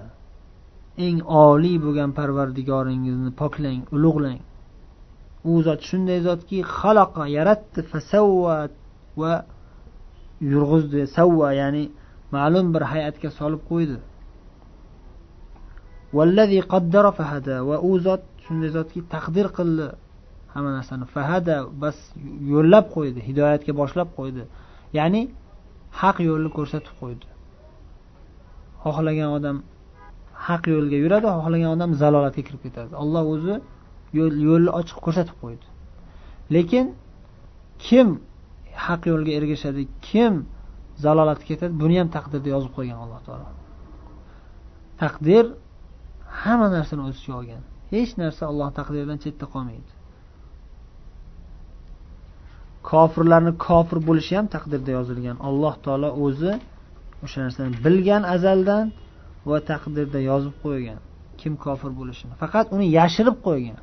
Eng 1.06 1.18
oliy 1.46 1.76
bo'lgan 1.84 2.10
parvardigoringizni 2.18 3.30
poklang 3.40 3.82
ulug'lang. 3.96 4.40
U 5.50 5.52
zot 5.66 5.80
shunday 5.88 6.20
zotki 6.28 6.58
xalaqa 6.78 7.22
yaratdi 7.36 7.80
fasavva 7.90 8.56
va 9.20 9.34
yurg'izdi. 10.52 11.02
Savva 11.16 11.48
ya'ni 11.60 11.84
ma'lum 12.34 12.66
bir 12.74 12.82
hay'atga 12.92 13.30
solib 13.38 13.62
qo'ydi. 13.70 13.96
Vallazi 16.16 16.60
qaddara 16.72 17.10
fahada 17.18 17.54
va 17.68 17.76
u 17.88 17.98
zot 18.06 18.22
shunday 18.44 18.70
zotki 18.76 19.00
taqdir 19.14 19.46
qildi 19.58 19.86
hamma 20.54 20.70
narsani 20.78 21.06
fahada 21.14 21.56
bas 21.82 21.96
yo'llab 22.54 22.86
qo'ydi 22.94 23.20
hidoyatga 23.28 23.72
boshlab 23.80 24.08
qo'ydi 24.18 24.42
ya'ni 24.98 25.22
haq 26.00 26.16
yo'lni 26.28 26.50
ko'rsatib 26.56 26.94
qo'ydi 27.00 27.26
xohlagan 28.84 29.30
odam 29.38 29.56
haq 30.46 30.62
yo'lga 30.74 30.96
yuradi 31.04 31.28
xohlagan 31.36 31.70
odam 31.76 31.90
zalolatga 32.02 32.42
kirib 32.46 32.60
ketadi 32.66 32.92
alloh 33.02 33.22
o'zi 33.34 33.54
yo'lni 34.18 34.70
ochiq 34.80 34.98
ko'rsatib 35.06 35.36
qo'ydi 35.42 35.66
lekin 36.54 36.86
kim 37.86 38.08
haq 38.86 39.02
yo'lga 39.12 39.32
ergashadi 39.38 39.82
kim 40.08 40.32
zalolatga 41.04 41.44
ketadi 41.50 41.72
buni 41.82 41.94
ham 42.00 42.08
taqdirda 42.16 42.48
yozib 42.54 42.72
qo'ygan 42.76 42.98
alloh 43.04 43.20
taolo 43.26 43.48
taqdir 45.02 45.44
hamma 46.42 46.68
narsani 46.76 47.02
o'z 47.08 47.16
ichiga 47.18 47.36
olgan. 47.40 47.62
Hech 47.92 48.12
narsa 48.22 48.42
alloh 48.50 48.68
taqdiridan 48.78 49.18
chetda 49.24 49.46
qolmaydi. 49.54 49.90
Kofirlarni 52.90 53.52
kofir 53.66 53.98
bo'lishi 54.08 54.32
ham 54.38 54.46
taqdirda 54.54 54.90
yozilgan. 54.98 55.36
Alloh 55.48 55.74
taolo 55.84 56.10
o'zi 56.26 56.52
o'sha 57.24 57.38
narsani 57.44 57.70
bilgan 57.84 58.22
azaldan 58.34 58.86
va 59.50 59.58
taqdirda 59.70 60.20
yozib 60.30 60.54
qo'ygan 60.64 60.98
kim 61.40 61.52
kofir 61.64 61.90
bo'lishini. 61.98 62.34
Faqat 62.42 62.66
uni 62.74 62.86
yashirib 62.98 63.36
qo'ygan. 63.46 63.78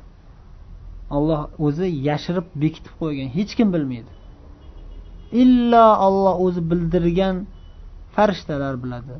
Olloh 1.16 1.40
o'zi 1.66 1.86
yashirib 2.08 2.46
bekitib 2.62 2.94
qo'ygan. 3.02 3.28
Hech 3.36 3.52
kim 3.58 3.68
bilmaydi. 3.74 4.12
Illo 5.42 5.86
olloh 6.06 6.34
o'zi 6.46 6.60
bildirgan 6.70 7.36
farishtalar 8.14 8.74
biladi. 8.82 9.14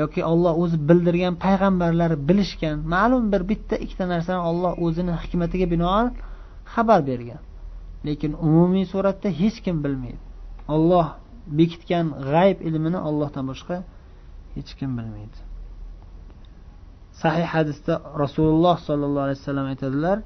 yoki 0.00 0.20
olloh 0.32 0.52
o'zi 0.62 0.76
bildirgan 0.88 1.34
payg'ambarlar 1.44 2.10
bilishgan 2.28 2.76
ma'lum 2.94 3.24
bir 3.32 3.42
bitta 3.50 3.76
ikkita 3.84 4.04
narsani 4.14 4.40
olloh 4.50 4.72
o'zini 4.84 5.12
hikmatiga 5.22 5.66
binoan 5.74 6.06
xabar 6.74 7.00
bergan 7.10 7.40
lekin 8.06 8.32
umumiy 8.46 8.86
suratda 8.92 9.28
hech 9.40 9.58
kim 9.64 9.76
bilmaydi 9.84 10.20
olloh 10.74 11.06
bekitgan 11.58 12.06
g'ayb 12.30 12.58
ilmini 12.68 12.98
ollohdan 13.08 13.44
boshqa 13.50 13.76
hech 14.56 14.70
kim 14.78 14.90
bilmaydi 14.98 15.38
sahih 17.22 17.46
hadisda 17.54 17.94
rasululloh 18.22 18.76
sollallohu 18.88 19.24
alayhi 19.26 19.40
vasallam 19.42 19.66
aytadilar 19.74 20.18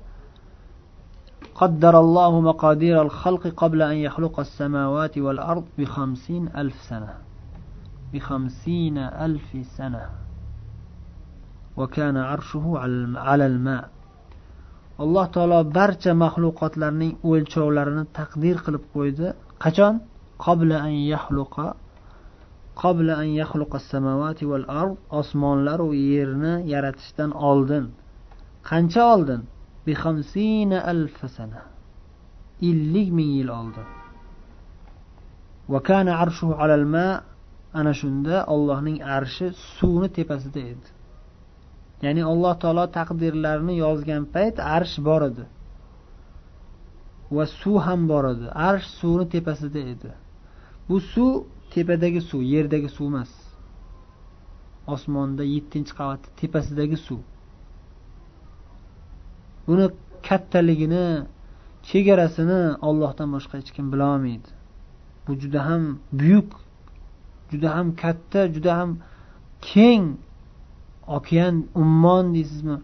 قدر 1.60 1.94
الله 2.04 2.32
مقادير 2.50 2.96
الخلق 3.06 3.44
قبل 3.62 3.80
أن 3.92 3.96
يخلق 4.06 4.36
السماوات 4.46 5.14
والأرض 5.24 5.64
بخمسين 5.78 6.42
ألف 6.60 6.76
سنة 6.90 7.12
بخمسين 8.12 8.98
ألف 8.98 9.66
سنة 9.76 10.10
وكان 11.76 12.16
عرشه 12.16 12.72
على 13.16 13.46
الماء 13.46 13.90
alloh 14.98 15.26
taolo 15.34 15.64
barcha 15.64 16.12
maxluqotlarning 16.24 17.12
o'lchovlarini 17.30 18.04
taqdir 18.18 18.56
qilib 18.64 18.84
qo'ydi 18.94 19.28
qachon 19.64 19.94
qobla 20.44 20.76
an 20.86 20.94
yahluqa 21.12 21.66
qobla 22.82 23.12
an 23.22 23.28
yahluqa 23.40 23.78
samavati 23.92 24.44
val 24.50 24.66
ard 24.82 24.96
osmonlar 25.20 25.80
va 25.88 25.96
yerni 26.12 26.54
yaratishdan 26.72 27.30
oldin 27.50 27.84
qancha 28.68 29.02
oldin 29.14 29.40
bi 29.84 29.92
xamsina 30.02 30.78
alf 30.92 31.18
sana 31.36 31.62
ellik 32.70 33.08
ming 33.18 33.30
yil 33.38 33.50
oldin 33.60 33.88
va 35.72 35.80
kana 35.88 36.12
arshuhu 36.24 36.54
alal 36.62 36.86
ma 36.94 37.08
ana 37.79 37.93
shunda 37.99 38.35
ollohning 38.53 38.97
arshi 39.17 39.45
suvni 39.75 40.09
tepasida 40.17 40.61
edi. 40.73 40.87
Ya'ni 42.05 42.23
alloh 42.31 42.53
taolo 42.63 42.85
taqdirlarni 42.97 43.73
yozgan 43.85 44.23
payt 44.35 44.55
arsh 44.77 44.95
bor 45.07 45.21
edi. 45.29 45.45
Va 47.35 47.45
suv 47.59 47.77
ham 47.87 48.01
bor 48.11 48.25
edi. 48.33 48.47
Arsh 48.69 48.87
suvni 48.99 49.25
tepasida 49.35 49.81
edi. 49.93 50.11
Bu 50.89 50.97
suv 51.11 51.31
tepadagi 51.73 52.21
suv 52.29 52.41
yerdagi 52.53 52.89
suv 52.97 53.07
emas. 53.11 53.31
Osmonda 54.93 55.43
yettinchi 55.55 55.93
qavatni 55.99 56.29
tepasidagi 56.41 56.97
suv. 57.07 57.21
Buni 59.67 59.87
kattaligini 60.27 61.05
chegarasini 61.89 62.61
ollohdan 62.87 63.29
boshqa 63.35 63.55
hech 63.59 63.71
kim 63.75 63.85
bilolmaydi. 63.93 64.49
Bu 65.25 65.31
juda 65.41 65.59
ham 65.67 65.83
buyuk 66.19 66.51
juda 67.51 67.69
ham 67.75 67.87
katta 68.01 68.41
juda 68.53 68.71
ham 68.79 68.91
keng 69.69 70.05
okean 71.17 71.55
ummon 71.81 72.25
deysizmi? 72.35 72.77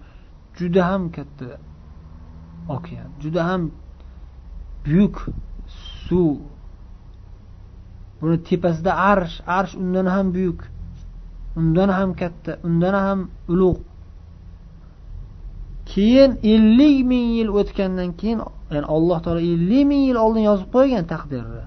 Juda 0.58 0.82
ham 0.89 1.04
katta 1.15 1.47
okean 2.76 3.10
juda 3.21 3.41
ham 3.49 3.62
buyuk 4.86 5.15
suv. 6.06 6.38
Buni 8.19 8.38
tepasida 8.47 8.91
arsh 9.12 9.38
arsh 9.58 9.73
undan 9.82 10.08
ham 10.15 10.28
buyuk 10.36 10.60
undan 11.60 11.89
ham 11.97 12.10
katta 12.21 12.52
undan 12.67 12.95
ham 13.06 13.19
ulug' 13.52 13.82
keyin 15.91 16.32
ellik 16.54 16.97
ming 17.12 17.28
yil 17.38 17.49
o'tgandan 17.60 18.10
keyin 18.19 18.39
ya'ni 18.73 18.88
alloh 18.95 19.17
taolo 19.26 19.41
ellik 19.54 19.84
ming 19.91 20.02
yil 20.08 20.17
oldin 20.26 20.43
yozib 20.49 20.69
qo'ygan 20.76 21.06
taqdirni 21.13 21.63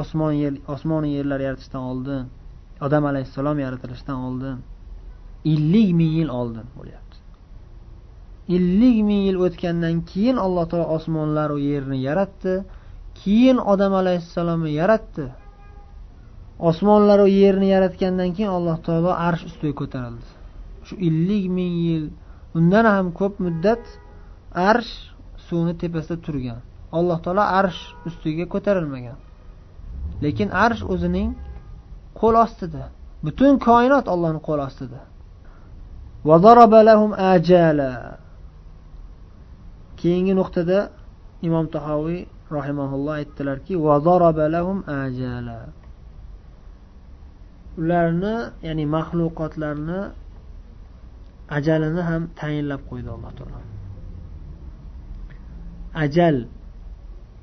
osmon 0.00 0.32
yer 0.42 0.54
osmonu 0.74 1.06
yerlar 1.16 1.40
yaratishdan 1.46 1.82
oldin 1.92 2.22
odam 2.86 3.04
alayhissalom 3.10 3.58
yaratilishidan 3.64 4.18
oldin 4.28 4.56
ellik 5.44 5.90
ming 5.98 6.12
yil 6.18 6.30
oldin 6.40 6.66
bo'lyapti. 6.76 7.16
Ellik 8.56 8.98
ming 9.08 9.22
yil 9.28 9.38
o'tgandan 9.46 9.96
keyin 10.10 10.36
alloh 10.44 10.64
taolo 10.70 10.86
osmonlaru 10.96 11.56
yerni 11.70 11.98
yaratdi 12.08 12.54
keyin 13.20 13.58
odam 13.72 13.92
alayhissalomni 14.00 14.72
yaratdi. 14.80 15.26
Osmonlaru 16.70 17.26
yerni 17.40 17.68
yaratgandan 17.74 18.30
keyin 18.36 18.52
alloh 18.58 18.76
taolo 18.86 19.12
arsh 19.28 19.44
ustiga 19.48 19.74
ko'tarildi. 19.80 20.28
Shu 20.86 20.94
ellik 21.08 21.46
ming 21.58 21.74
yil 21.86 22.04
undan 22.58 22.86
ham 22.94 23.06
ko'p 23.20 23.34
muddat 23.44 23.84
arsh 24.70 24.92
suvni 25.46 25.74
tepasida 25.80 26.16
turgan. 26.26 26.60
Alloh 26.98 27.18
taolo 27.24 27.44
arsh 27.60 27.80
ustiga 28.08 28.44
ko'tarilmagan. 28.54 29.18
Lekin 30.22 30.48
arsh 30.64 30.82
o'zining 30.92 31.30
qo'l 32.20 32.34
ostida. 32.44 32.84
Butun 33.24 33.52
koinot 33.66 34.06
ollohni 34.14 34.40
qo'l 34.48 34.60
ostida. 34.68 35.00
Keyingi 40.00 40.34
nuqtada 40.40 40.78
imom 41.46 41.66
tahoviy 41.74 42.20
rahimaulloh 42.56 43.14
aytdilarki 43.20 43.74
ularni 47.80 48.34
ya'ni 48.66 48.84
maxluqotlarni 48.96 50.00
ajalini 51.56 52.02
ham 52.10 52.22
tayinlab 52.40 52.82
qo'ydi 52.90 53.08
alloh 53.16 53.32
taolo. 53.38 53.60
Ajal 56.04 56.36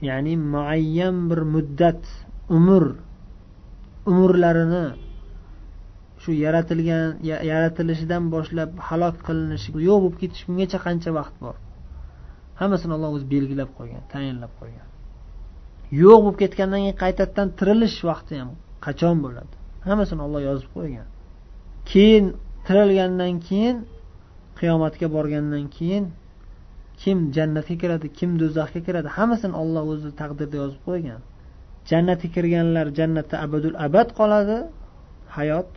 ya'ni 0.09 0.33
muayyan 0.53 1.15
bir 1.29 1.39
muddat 1.53 2.01
umr 2.55 2.83
umrlarini 4.11 4.85
shu 6.21 6.31
yaratilgan 6.45 7.07
yaratilishidan 7.51 8.23
boshlab 8.35 8.71
halok 8.87 9.15
qilinishi 9.27 9.69
yo'q 9.87 9.97
bo'lib 10.03 10.17
ketish 10.21 10.43
kungacha 10.47 10.79
qancha 10.85 11.09
vaqt 11.19 11.35
bor? 11.45 11.55
Hammasini 12.59 12.93
alloh 12.97 13.09
o'zi 13.15 13.25
belgilab 13.33 13.69
qo'ygan 13.77 14.03
tayinlab 14.13 14.53
qo'ygan. 14.59 14.87
Yo'q 16.03 16.19
bo'lib 16.23 16.37
ketgandan 16.41 16.79
keyin 16.83 16.97
qaytadan 17.03 17.47
tirilish 17.59 17.97
vaqti 18.09 18.33
ham 18.41 18.49
qachon 18.85 19.15
bo'ladi? 19.25 19.53
Hammasini 19.87 20.21
olloh 20.27 20.41
yozib 20.49 20.69
qo'ygan. 20.77 21.07
Keyin 21.91 22.25
tirilgandan 22.67 23.33
keyin 23.47 23.77
qiyomatga 24.59 25.07
borgandan 25.15 25.65
keyin 25.77 26.05
kim 27.01 27.17
jannatga 27.35 27.75
kiradi 27.81 28.07
kim 28.19 28.29
do'zaxga 28.41 28.79
kiradi 28.87 29.09
hammasini 29.17 29.55
olloh 29.61 29.83
o'zi 29.93 30.09
taqdirda 30.21 30.55
yozib 30.63 30.81
qo'ygan. 30.89 31.21
Jannatga 31.89 32.27
kirganlar 32.35 32.87
jannatda 32.97 33.35
abadul 33.45 33.77
abad 33.85 34.07
qoladi. 34.19 34.57
Hayot 35.35 35.69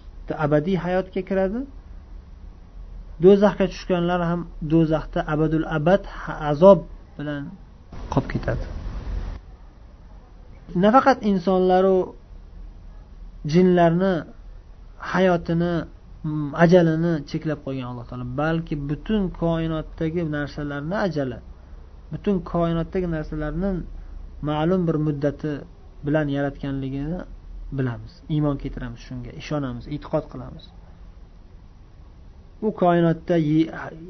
abadiy 0.44 0.76
hayotga 0.84 1.20
kiradi. 1.28 1.60
Do'zaxga 3.22 3.66
tushganlar 3.72 4.20
ham 4.30 4.40
do'zaxda 4.72 5.20
abadul 5.34 5.66
abad 5.78 6.02
azob 6.50 6.80
bilan 7.16 7.42
qolib 8.12 8.28
ketadi. 8.32 8.64
Nafaqat 10.84 11.18
insonlaru 11.30 11.96
jinlarni 13.52 14.12
hayotini 15.12 15.72
mm, 16.24 16.50
ajalini 16.64 17.12
cheklab 17.30 17.58
qo'ygan 17.66 17.86
alloh 17.90 18.04
taolo 18.10 18.26
balki 18.42 18.74
butun 18.90 19.22
koinotdagi 19.40 20.22
narsalarni 20.36 20.96
ajali 21.06 21.38
butun 22.12 22.36
koinotdagi 22.52 23.08
narsalarni 23.16 23.70
ma'lum 24.48 24.80
bir 24.88 24.96
muddati 25.06 25.52
bilan 26.06 26.26
yaratganligini 26.36 27.20
bilamiz. 27.78 28.12
Iymon 28.34 28.56
keltiramiz 28.62 29.00
shunga 29.08 29.30
ishonamiz 29.40 29.84
e'tiqod 29.94 30.24
qilamiz. 30.32 30.64
Bu 32.62 32.68
koinotda 32.82 33.36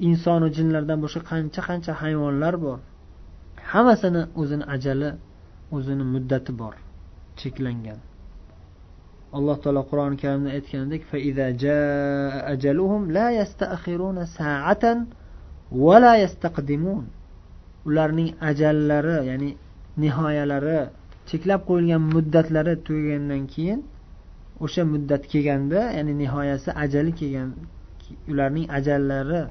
insonu 0.08 0.46
jinlardan 0.56 0.98
boshqa 1.04 1.22
qancha 1.30 1.60
qancha 1.68 1.92
hayvonlar 2.02 2.54
bor 2.66 2.78
hammasini 3.72 4.22
o'zini 4.40 4.64
ajali 4.74 5.10
o'zini 5.76 6.04
muddati 6.14 6.52
bor 6.60 6.74
cheklangan. 7.40 8.00
Alloh 9.36 9.56
taolo 9.62 9.82
qur'oni 9.90 10.16
karimda 10.22 10.50
aytganidek 10.56 11.02
ularning 17.88 18.30
ajallari 18.50 19.16
ya'ni 19.30 19.50
nihoyalari 20.02 20.80
cheklab 21.30 21.60
qo'yilgan 21.68 22.02
muddatlari 22.14 22.74
tugagandan 22.86 23.42
keyin 23.52 23.80
o'sha 24.64 24.82
muddat 24.92 25.22
kelganda 25.32 25.80
ya'ni 25.96 26.12
nihoyasi 26.22 26.70
ajali 26.84 27.12
kelgan 27.20 27.48
ularning 28.30 28.66
ajallari 28.78 29.42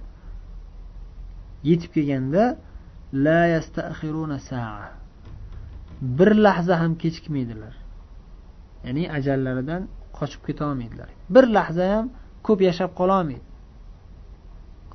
yetib 1.69 1.91
kelganda 1.95 2.43
la 3.25 3.39
yastaxiruna 3.55 4.39
saa 4.49 4.91
bir 6.01 6.31
lahza 6.45 6.79
ham 6.81 6.93
kechikmaydilar. 7.01 7.73
Ya'ni 8.85 9.03
ajallaridan 9.17 9.81
qochib 10.17 10.41
ketolmaydilar 10.47 11.09
bir 11.35 11.45
lahza 11.55 11.85
ham 11.93 12.05
ko'p 12.47 12.59
yashab 12.69 12.91
qololmaydi 12.99 13.45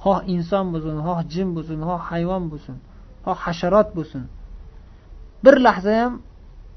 xoh 0.05 0.19
inson 0.35 0.67
bo'lsin 0.75 0.97
xoh 1.07 1.21
jin 1.33 1.49
bo'lsin 1.57 1.79
xoh 1.89 2.03
hayvon 2.11 2.45
bo'lsin 2.53 2.77
xoh 3.25 3.39
hasharot 3.47 3.89
bo'lsin. 3.97 4.23
Bir 5.45 5.57
lahza 5.67 5.93
ham 6.01 6.13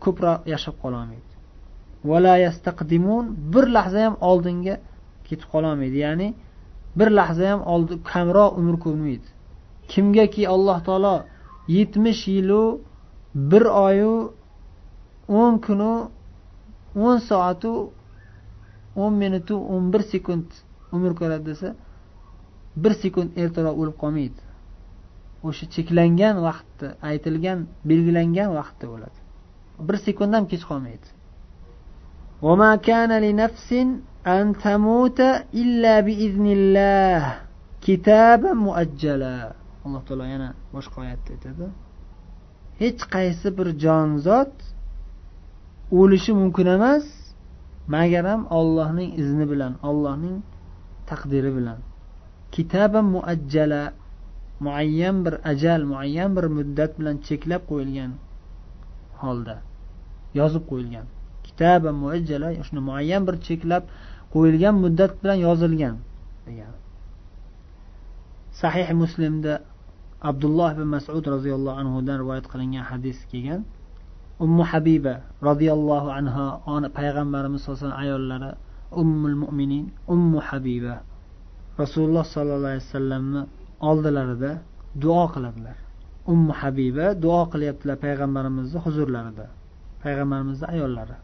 ko'proq 0.04 0.40
yashab 0.54 0.76
qololmaydi. 0.84 1.32
Vala 2.10 2.36
yastaqdimun 2.46 3.26
bir 3.54 3.66
lahza 3.76 4.00
ham 4.06 4.16
oldinga 4.30 4.76
ketib 5.28 5.48
qololmaydi. 5.54 5.98
Ya'ni 6.06 6.28
bir 7.00 7.10
lahza 7.20 7.46
ham 7.52 7.62
oldi 7.74 7.94
kamroq 8.12 8.52
umr 8.60 8.76
ko'rmaydi. 8.86 9.28
Kimgaki 9.92 10.44
alloh 10.54 10.78
taolo 10.88 11.16
yetmish 11.78 12.24
yilu 12.36 12.64
bir 13.52 13.64
oyu 13.88 14.14
o'n 15.42 15.54
kunu 15.66 15.94
o'n 17.06 17.18
soatu 17.30 17.74
o'n 19.04 19.14
minutu 19.24 19.56
o'n 19.74 19.84
bir 19.94 20.02
sekund 20.14 20.48
umr 20.96 21.12
ko'radi 21.20 21.46
desa 21.52 21.70
bir 22.84 22.94
sekund 23.04 23.30
ertaroq 23.44 23.76
o'lib 23.82 23.98
qolmaydi. 24.04 24.42
O'sha 25.48 25.66
cheklangan 25.76 26.36
vaqtda 26.48 26.88
aytilgan 27.10 27.60
belgilangan 27.90 28.50
vaqtda 28.60 28.86
o'ladi 28.96 29.27
bir 29.87 29.97
sekund 30.07 30.33
ham 30.35 30.45
kech 30.53 30.65
qolmaydi 30.71 31.09
وما 32.47 32.77
كان 32.77 33.11
لنفس 33.27 33.73
أن 34.27 34.45
تموت 34.67 35.21
إلا 35.62 35.95
بإذن 36.07 36.47
الله 36.59 37.21
كتابا 37.87 38.53
مؤجلا 38.53 39.38
alloh 39.87 40.03
taolo 40.07 40.25
yana 40.35 40.49
boshqa 40.75 40.97
oyatda 41.03 41.31
aytadi 41.35 41.67
hech 42.83 43.03
qaysi 43.15 43.49
bir 43.59 43.69
jonzot 43.85 44.55
o'lishi 45.99 46.33
mumkin 46.41 46.67
emas 46.77 47.07
magaram 47.95 48.43
ollohning 48.59 49.11
izni 49.23 49.47
bilan 49.53 49.73
ollohning 49.88 50.37
taqdiri 51.11 51.51
bilan 51.59 51.79
kitaba 52.55 53.01
muajjala 53.15 53.83
muayyan 54.67 55.17
bir 55.25 55.35
ajal 55.53 55.81
muayyan 55.93 56.31
bir 56.37 56.47
muddat 56.57 56.93
bilan 56.99 57.17
cheklab 57.27 57.62
qo'yilgan 57.71 58.12
holda 59.23 59.57
Yozib 60.41 60.63
qo'yilgan. 60.71 61.06
Kitaba 61.47 61.89
muajjala 62.02 62.47
shuni 62.67 62.82
muayyan 62.89 63.21
bir 63.28 63.36
cheklab 63.47 63.84
qo'yilgan 64.34 64.76
muddat 64.84 65.12
bilan 65.21 65.38
yozilgan 65.47 65.95
degan. 66.47 66.73
Sahih 68.62 68.88
muslimda 69.04 69.54
abdulloh 70.30 70.69
ibn 70.76 70.88
masud 70.95 71.26
roziyallohu 71.36 71.78
anhudan 71.82 72.15
rivoyat 72.21 72.45
qilingan 72.52 72.86
hadis 72.91 73.17
kelgan. 73.32 73.62
Ummu 74.45 74.63
habiba 74.71 75.13
roziyallohu 75.50 76.10
anhu 76.19 76.88
payg'ambarimiz 77.00 77.60
sallallohu 77.62 77.86
alayhi 77.86 77.93
vasallam 77.93 78.04
ayollari 78.06 78.52
ummul 79.02 79.36
mo'minin 79.43 79.86
ummu 80.13 80.39
habiba 80.50 80.95
rasululloh 81.82 82.26
sollallohu 82.34 82.65
alayhi 82.65 82.84
vasallamni 82.86 83.41
oldilarida 83.89 84.52
duo 85.04 85.23
qiladilar. 85.34 85.78
Ummu 86.34 86.54
habiba 86.62 87.06
duo 87.23 87.41
qilyaptilar 87.54 87.95
payg'ambarimizni 88.06 88.80
huzurlarida. 88.86 89.45
Payg'ambarimizni 90.08 90.67
ayollari. 90.74 91.15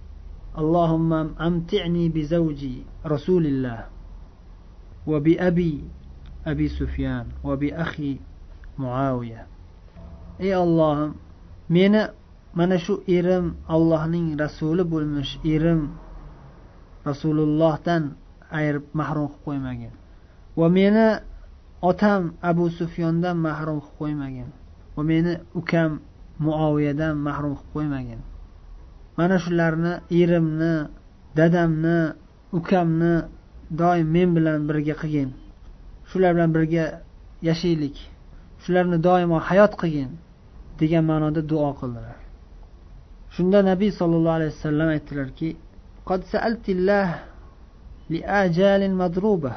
Allohumma 0.59 1.19
amti'ni 1.47 2.11
bi 2.11 2.21
zawji 2.27 2.83
rasulilloh 3.13 3.79
va 5.07 5.17
bi 5.19 5.39
abi 5.39 5.83
abi 6.45 6.67
sufyan 6.69 7.25
va 7.43 7.55
bi 7.55 7.71
akhi 7.85 8.19
muaviya 8.77 9.47
ey 10.39 10.55
ollohim 10.55 11.13
meni 11.69 12.03
mana 12.53 12.77
shu 12.77 12.93
erim 13.07 13.45
allohning 13.67 14.37
rasuli 14.43 14.83
bo'lmish 14.83 15.33
erim 15.53 15.81
rasulullohdan 17.05 18.03
ayirib 18.57 18.85
mahrum 18.93 19.27
qilib 19.27 19.43
qo'ymagin. 19.45 19.93
Va 20.59 20.67
meni 20.69 21.07
otam 21.81 22.33
abu 22.41 22.69
sufyondan 22.79 23.37
mahrum 23.47 23.79
qilib 23.81 23.97
qo'ymagin. 23.99 24.49
Va 24.95 25.03
meni 25.03 25.33
ukam 25.59 25.91
muoviyadan 26.45 27.15
mahrum 27.27 27.53
qilib 27.57 27.73
qo'ymagin. 27.75 28.19
mana 29.18 29.36
shularni 29.44 29.92
erimni 30.20 30.74
dadamni 31.38 31.98
ukamni 32.58 33.14
doim 33.80 34.06
men 34.14 34.28
bilan 34.36 34.60
birga 34.68 34.94
qilgin 35.00 35.30
shular 36.10 36.30
bilan 36.36 36.50
birga 36.56 36.84
yashaylik 37.48 37.96
shularni 38.62 38.98
doimo 39.08 39.36
hayot 39.48 39.72
qilgin 39.80 40.10
degan 40.80 41.04
ma'noda 41.10 41.40
duo 41.50 41.70
qildilar 41.80 42.18
shunda 43.34 43.58
nabiy 43.70 43.90
sollallohu 44.00 44.36
alayhi 44.38 44.52
vasallam 44.56 44.88
aytdilarki 44.96 45.50
قد 46.08 46.24
سألت 46.24 46.68
الله 46.68 47.08
لآجال 48.10 48.94
مضروبة 48.94 49.52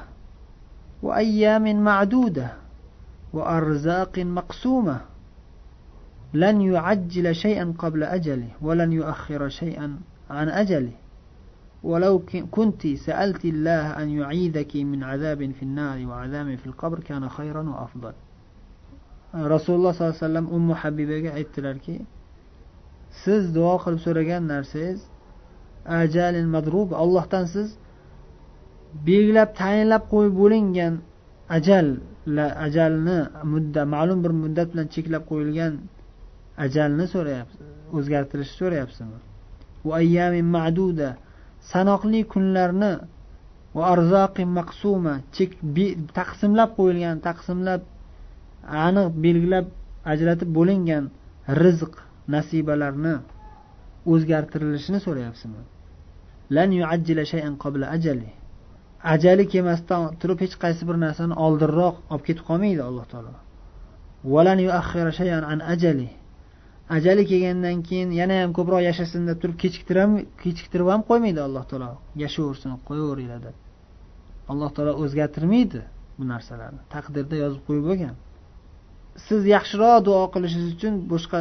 وأيام 1.03 1.83
معدودة 1.83 2.47
وأرزاق 3.33 4.19
مقسومة 4.19 4.97
لن 6.33 6.61
يعجل 6.61 7.35
شيئا 7.35 7.73
قبل 7.77 8.03
أجله 8.03 8.49
ولن 8.61 8.93
يؤخر 8.93 9.49
شيئا 9.49 9.99
عن 10.29 10.49
أجله 10.49 10.91
ولو 11.83 12.19
كنت 12.51 12.87
سألت 12.87 13.45
الله 13.45 14.03
أن 14.03 14.09
يعيذك 14.09 14.75
من 14.75 15.03
عذاب 15.03 15.51
في 15.51 15.63
النار 15.63 16.07
وعذاب 16.07 16.55
في 16.55 16.65
القبر 16.67 16.99
كان 16.99 17.29
خيرا 17.29 17.69
وأفضل 17.69 18.13
rasululloh 19.33 19.93
sollallohu 19.95 20.11
alayhi 20.11 20.27
vasallam 20.27 20.47
ummu 20.51 20.73
habibaga 20.75 21.29
aytdilarki 21.39 21.95
siz 23.23 23.43
duo 23.55 23.77
qilib 23.83 23.99
so'ragan 24.07 24.43
narsangiz 24.53 24.99
ajalin 26.01 26.47
madrub 26.55 26.89
allohdan 27.01 27.45
siz 27.53 27.69
belgilab 29.07 29.49
tayinlab 29.61 30.03
qo'yib 30.13 30.33
bo'lingan 30.41 30.93
ajal 31.57 31.87
ajalni 32.67 33.19
mudda 33.53 33.81
ma'lum 33.93 34.19
bir 34.23 34.31
muddat 34.43 34.67
bilan 34.73 34.87
cheklab 34.95 35.23
qo'yilgan 35.31 35.73
ajalni 36.64 37.06
so'rayapsiz 37.14 37.66
o'zgartirishni 37.96 38.56
so'rayapsizmi? 38.62 39.18
Ma'duda 40.56 41.10
sanoqli 41.72 42.20
kunlarni 42.32 42.92
va 43.76 43.82
arzoqi 43.94 44.44
maqsuma 44.58 45.14
taqsimlab 46.18 46.70
qo'yilgan 46.78 47.16
taqsimlab 47.28 47.82
aniq 48.86 49.08
belgilab 49.24 49.66
ajratib 50.12 50.50
bo'lingan 50.58 51.04
rizq 51.62 51.94
nasibalarni 52.34 53.14
o'zgartirilishini 54.12 54.98
so'rayapsizmi? 55.06 55.62
Lan 56.56 56.70
shay'an 57.32 57.54
qabla 57.64 57.86
ajali. 57.96 58.30
Ajali 59.14 59.44
kelmasdan 59.52 60.02
turib 60.20 60.38
hech 60.44 60.54
qaysi 60.62 60.82
bir 60.88 60.96
narsani 61.04 61.34
oldinroq 61.46 61.96
olib 62.12 62.24
ketib 62.28 62.44
qolmaydi 62.48 62.82
alloh 62.88 63.06
taolo. 63.12 63.32
Shay'an 65.20 65.44
an 65.52 65.60
ajali. 65.74 66.08
Ajali 66.88 67.26
kelgandan 67.30 67.82
keyin 67.88 68.10
yana 68.20 68.34
ham 68.42 68.50
ko'proq 68.58 68.80
yashasin 68.88 69.22
deb 69.28 69.38
turib 69.42 69.56
kechiktirib 69.62 70.10
kechiktirib 70.42 70.88
ham 70.92 71.02
qo'ymaydi 71.10 71.40
alloh 71.46 71.64
taolo. 71.70 71.90
Yashayversin 72.24 72.70
qo'yaveringlar 72.88 73.40
deb 73.46 73.56
alloh 74.52 74.70
taolo 74.76 74.92
o'zgartirmaydi 75.02 75.80
bu 76.18 76.24
narsalarni. 76.32 76.80
Taqdirda 76.94 77.36
yozib 77.44 77.62
qo'yib 77.68 77.84
bo'lgan. 77.88 78.14
Siz 79.26 79.40
yaxshiroq 79.54 79.96
duo 80.08 80.22
qilishingiz 80.34 80.70
uchun 80.76 80.94
boshqa 81.12 81.38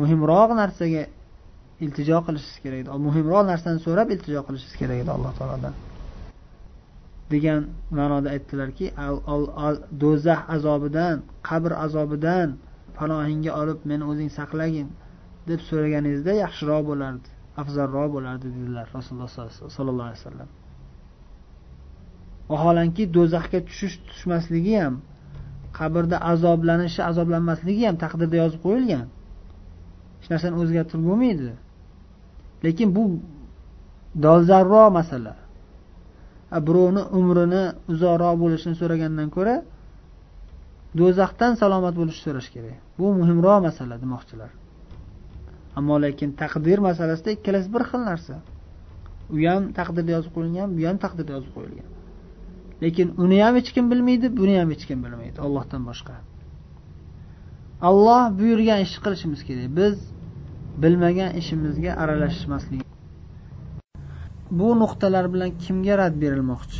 muhimroq 0.00 0.50
narsaga 0.62 1.02
iltijo 1.84 2.18
qilishingiz 2.26 2.58
kerak 2.64 2.78
edi. 2.82 2.88
Muhimroq 3.08 3.44
narsani 3.52 3.78
so'rab 3.86 4.08
iltijo 4.14 4.40
qilishingiz 4.46 4.76
kerak 4.80 4.98
edi 5.02 5.10
alloh 5.16 5.32
taolodan. 5.38 5.74
Degan 7.32 7.60
ma'noda 7.98 8.28
aytdilarki 8.34 8.86
do'zax 10.02 10.40
azobidan 10.56 11.16
qabr 11.48 11.72
azobidan 11.84 12.48
panohingga 12.98 13.52
olib 13.60 13.78
meni 13.90 14.04
o'zing 14.12 14.30
saqlagin 14.38 14.88
deb 15.48 15.60
so'raganingizda 15.68 16.32
yaxshiroq 16.44 16.82
bo'lardi 16.90 17.28
afzalroq 17.62 18.08
bo'lardi 18.16 18.46
dedilar 18.56 18.86
rasululloh 18.96 19.30
sollallohu 19.76 20.08
alayhi 20.08 20.20
vasallam 20.20 20.48
vaholanki 22.50 23.04
do'zaxga 23.16 23.60
tushish 23.68 23.96
tushmasligi 24.08 24.74
ham 24.82 24.94
qabrda 25.78 26.16
azoblanishi 26.32 27.00
azoblanmasligi 27.10 27.84
ham 27.88 27.96
taqdirda 28.04 28.36
yozib 28.42 28.60
qo'yilgan. 28.66 29.06
Hech 30.20 30.28
narsani 30.32 30.56
o'zgartirib 30.62 31.04
bo'lmaydi. 31.08 31.50
Lekin 32.64 32.88
bu 32.96 33.02
dolzarroq 34.24 34.88
masala. 34.98 35.34
Birovni 36.66 37.02
umrini 37.18 37.62
uzoqroq 37.92 38.34
bo'lishini 38.42 38.76
so'ragandan 38.80 39.28
ko'ra 39.36 39.54
do'zaxdan 40.98 41.52
salomat 41.62 41.94
bo'lishni 42.00 42.22
so'rash 42.26 42.48
kerak. 42.54 42.76
Bu 42.98 43.06
muhimroq 43.20 43.58
masala 43.68 43.96
demoqchilar. 44.04 44.50
Ammo 45.78 45.96
lekin 46.04 46.30
taqdir 46.42 46.78
masalasida 46.88 47.30
ikkalasi 47.36 47.68
bir 47.74 47.82
xil 47.90 48.02
narsa. 48.10 48.34
U 49.34 49.36
ham 49.50 49.62
taqdirda 49.78 50.10
yozib 50.16 50.32
qo'yilgan 50.36 50.68
bu 50.76 50.82
ham 50.88 50.96
taqdirda 51.04 51.32
yozib 51.36 51.52
qo'yilgan. 51.56 51.88
Lekin 52.82 53.08
uni 53.24 53.38
ham 53.44 53.54
hech 53.58 53.70
kim 53.76 53.84
bilmaydi 53.92 54.26
buni 54.40 54.54
ham 54.60 54.68
hech 54.74 54.84
kim 54.88 54.98
bilmaydi 55.04 55.38
ollohdan 55.46 55.82
boshqa. 55.90 56.14
Alloh 57.88 58.22
buyurgan 58.38 58.78
ishni 58.86 59.00
qilishimiz 59.04 59.40
kerak. 59.48 59.68
Biz 59.78 59.94
bilmagan 60.82 61.30
ishimizga 61.40 61.92
aralashmaslik. 62.02 62.84
Bu 64.58 64.68
nuqtalar 64.82 65.24
bilan 65.34 65.50
kimga 65.64 65.94
rad 66.00 66.14
berilmoqchi? 66.22 66.78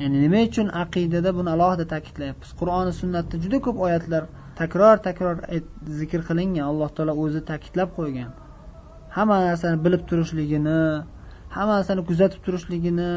Ya'ni 0.00 0.18
nima 0.24 0.40
uchun 0.48 0.66
aqidada 0.82 1.30
buni 1.38 1.50
alohida 1.56 1.84
ta'kidlayapmiz? 1.94 2.50
Qur'oni 2.60 2.92
sunnatda 3.00 3.36
juda 3.44 3.58
ko'p 3.66 3.76
oyatlar 3.86 4.22
takror 4.60 4.96
takror 5.06 5.34
zikr 6.00 6.20
qilingan 6.28 6.64
alloh 6.70 6.90
taolo 6.96 7.12
o'zi 7.24 7.40
ta'kidlab 7.50 7.90
qo'ygan. 7.98 8.30
Hamma 9.16 9.36
narsani 9.48 9.76
bilib 9.84 10.02
turishligini 10.10 10.80
hamma 11.56 11.72
narsani 11.78 12.02
kuzatib 12.08 12.40
turishligini 12.46 13.10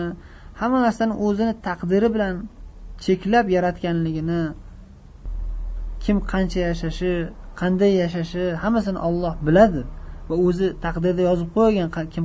hamma 0.62 0.80
narsani 0.86 1.14
o'zini 1.28 1.54
taqdiri 1.68 2.08
bilan 2.16 2.36
cheklab 3.06 3.46
yaratganligini 3.56 4.42
kim 6.04 6.18
qancha 6.32 6.60
yashashi 6.70 7.14
qanday 7.62 7.92
yashashi 8.04 8.44
hammasini 8.64 9.00
olloh 9.08 9.34
biladi 9.48 9.82
va 10.30 10.36
o'zi 10.48 10.68
taqdirda 10.86 11.22
yozib 11.30 11.50
qo'ygan 11.58 11.90
kim 12.14 12.24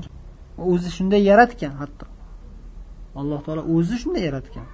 o'zi 0.72 0.88
shunday 0.96 1.22
yaratgan 1.30 1.72
hatto. 1.80 2.13
Alloh 3.20 3.40
taolo 3.46 3.62
o'zi 3.76 3.96
shunday 4.02 4.22
yaratgan. 4.28 4.66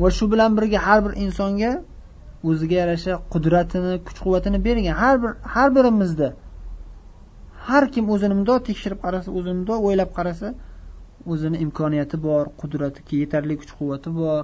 Va 0.00 0.08
shu 0.16 0.24
bilan 0.32 0.50
birga 0.58 0.78
har 0.86 1.00
bir 1.06 1.12
insonga 1.24 1.72
o'ziga 2.48 2.76
yarasha 2.82 3.12
qudratini 3.32 3.92
kuch 4.06 4.18
quvvatini 4.24 4.58
bergan 4.66 4.94
har 5.02 5.16
bir 5.22 5.32
har 5.54 5.68
birimizda. 5.76 6.28
Har 7.68 7.84
kim 7.94 8.04
o'zini 8.14 8.34
mundoq 8.38 8.58
tekshirib 8.68 8.98
qarasa 9.04 9.28
o'zini 9.38 9.56
mundoq 9.60 9.80
o'ylab 9.88 10.10
qarasa 10.18 10.48
o'zini 11.32 11.56
imkoniyati 11.64 12.16
bor 12.26 12.44
qudrati 12.60 13.00
yetarli 13.22 13.54
kuch 13.60 13.72
quvvati 13.78 14.10
bor 14.20 14.42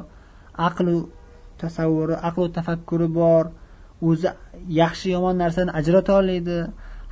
aqlu 0.68 0.96
tasavvuri 1.62 2.14
aqlu 2.28 2.46
tafakkuri 2.58 3.08
bor 3.20 3.44
o'zi 4.08 4.28
yaxshi 4.80 5.06
yomon 5.14 5.36
narsani 5.42 5.70
ajrata 5.80 6.12
oladi 6.20 6.58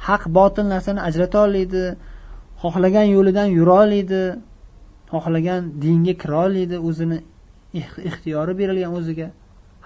haq 0.06 0.22
botil 0.36 0.66
narsani 0.74 1.00
ajrata 1.08 1.38
oladi 1.46 1.84
xohlagan 2.62 3.06
yo'lidan 3.16 3.48
yura 3.58 3.74
oladi 3.84 4.22
xohlagan 5.12 5.62
dinga 5.82 6.14
kira 6.22 6.36
oladi 6.46 6.76
o'zini 6.88 7.18
ixtiyori 8.10 8.52
berilgan 8.60 8.92
o'ziga. 8.98 9.28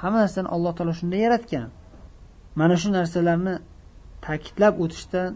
Hamma 0.00 0.18
narsani 0.24 0.48
alloh 0.54 0.72
taolo 0.76 0.92
shunday 1.00 1.20
yaratgan. 1.26 1.68
Mana 2.60 2.76
shu 2.80 2.88
narsalarni 2.98 3.54
ta'kidlab 4.26 4.74
o'tishdan 4.84 5.30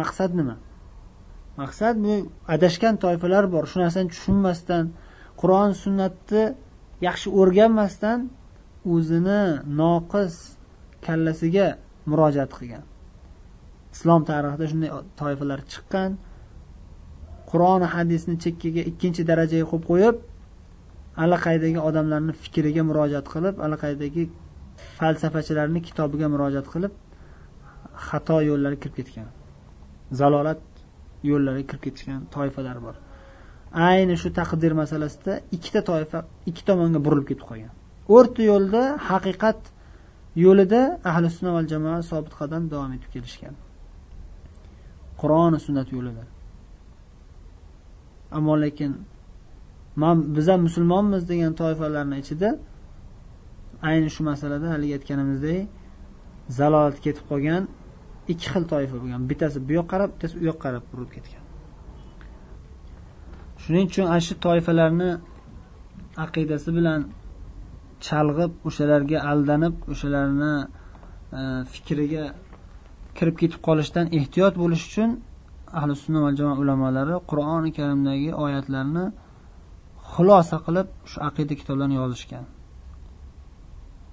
maqsad 0.00 0.30
nima? 0.38 0.56
Maqsad 1.60 1.94
bu 2.04 2.14
adashgan 2.54 2.94
toifalar 3.04 3.44
bor. 3.54 3.64
Shu 3.70 3.76
narsani 3.84 4.08
tushunmasdan 4.14 4.84
qur'on 5.40 5.70
sunnatni 5.82 6.44
yaxshi 7.08 7.28
o'rganmasdan 7.40 8.18
o'zini 8.94 9.42
noqis 9.80 10.34
kallasiga 11.06 11.68
murojaat 12.10 12.50
qilgan. 12.56 12.84
Islom 13.94 14.22
tarixida 14.30 14.66
shunday 14.72 14.90
toifalar 15.20 15.60
chiqqan. 15.72 16.10
Qur'oni 17.54 17.86
hadisni 17.94 18.36
chekkaga 18.44 18.82
ikkinchi 18.90 19.22
darajaga 19.30 19.66
qo'yib 19.72 19.84
qo'yib 19.90 20.16
allaqaydagi 21.24 21.78
odamlarni 21.88 22.32
fikriga 22.42 22.82
murojaat 22.90 23.26
qilib 23.34 23.56
allaqaydagi 23.66 24.22
falsafachilarni 24.98 25.80
kitobiga 25.88 26.26
murojaat 26.34 26.66
qilib 26.74 26.92
xato 28.08 28.36
yo'llarga 28.50 28.78
kirib 28.82 28.96
ketgan. 28.98 29.28
Zalolat 30.20 30.62
yo'llariga 31.30 31.66
kirib 31.70 31.82
ketishgan 31.86 32.20
toifalar 32.34 32.78
bor. 32.86 32.96
Ayni 33.88 34.16
shu 34.22 34.28
taqdir 34.40 34.72
masalasida 34.82 35.32
ikkita 35.56 35.80
toifa 35.90 36.18
ikki 36.50 36.62
tomonga 36.68 37.00
burilib 37.06 37.26
ketib 37.30 37.46
qolgan. 37.50 37.72
O'rta 38.16 38.42
yo'lda 38.50 38.82
haqiqat 39.08 39.60
yo'lida 40.44 40.80
ahli 41.10 41.28
sunna 41.36 41.50
va 41.56 41.62
jamoa 41.72 41.98
sobit 42.10 42.34
qadam 42.40 42.62
davom 42.72 42.90
etib 42.96 43.10
kelishgan. 43.14 43.54
Qur'oni 45.20 45.58
sunnat 45.66 45.88
yo'lida. 45.96 46.24
Ammo 48.38 48.54
lekin 48.64 48.92
biz 50.36 50.46
ham 50.52 50.60
musulmonmiz 50.68 51.22
degan 51.30 51.52
toifalarni 51.60 52.16
ichida 52.22 52.48
ayni 53.88 54.08
shu 54.14 54.22
masalada 54.30 54.66
haligi 54.74 54.92
aytganimizdek 54.98 55.68
zalolat 56.58 56.98
ketib 57.04 57.24
qolgan 57.30 57.62
ikki 58.32 58.46
xil 58.52 58.64
toifa 58.72 58.96
bo'lgan. 59.02 59.20
Bittasi 59.30 59.58
bu 59.68 59.72
yoqqa 59.78 59.90
qarab 59.92 60.10
bittasi 60.14 60.34
u 60.42 60.44
yoqqa 60.50 60.62
qarab 60.66 60.84
burilib 60.90 61.12
ketgan. 61.16 61.44
Shuning 63.62 63.86
uchun 63.90 64.06
ana 64.12 64.20
shu 64.26 64.34
toifalarni 64.46 65.10
aqidasi 66.24 66.70
bilan 66.78 67.00
chalg'ib 68.06 68.52
o'shalarga 68.68 69.18
aldanib 69.32 69.74
o'shalarni 69.92 70.54
e, 71.38 71.40
fikriga 71.72 72.24
kirib 73.18 73.36
ketib 73.42 73.60
qolishdan 73.68 74.06
ehtiyot 74.18 74.54
bo'lish 74.62 74.84
uchun 74.90 75.10
ahli 75.78 75.92
sunna 76.02 76.20
va 76.24 76.30
jamoa 76.38 76.56
ulamolari 76.62 77.14
qur'oni 77.30 77.70
karimdagi 77.78 78.30
oyatlarni 78.44 79.04
xulosa 80.12 80.56
qilib 80.66 80.88
shu 81.10 81.18
aqida 81.28 81.54
kitoblarini 81.60 81.96
yozishgan. 82.02 82.44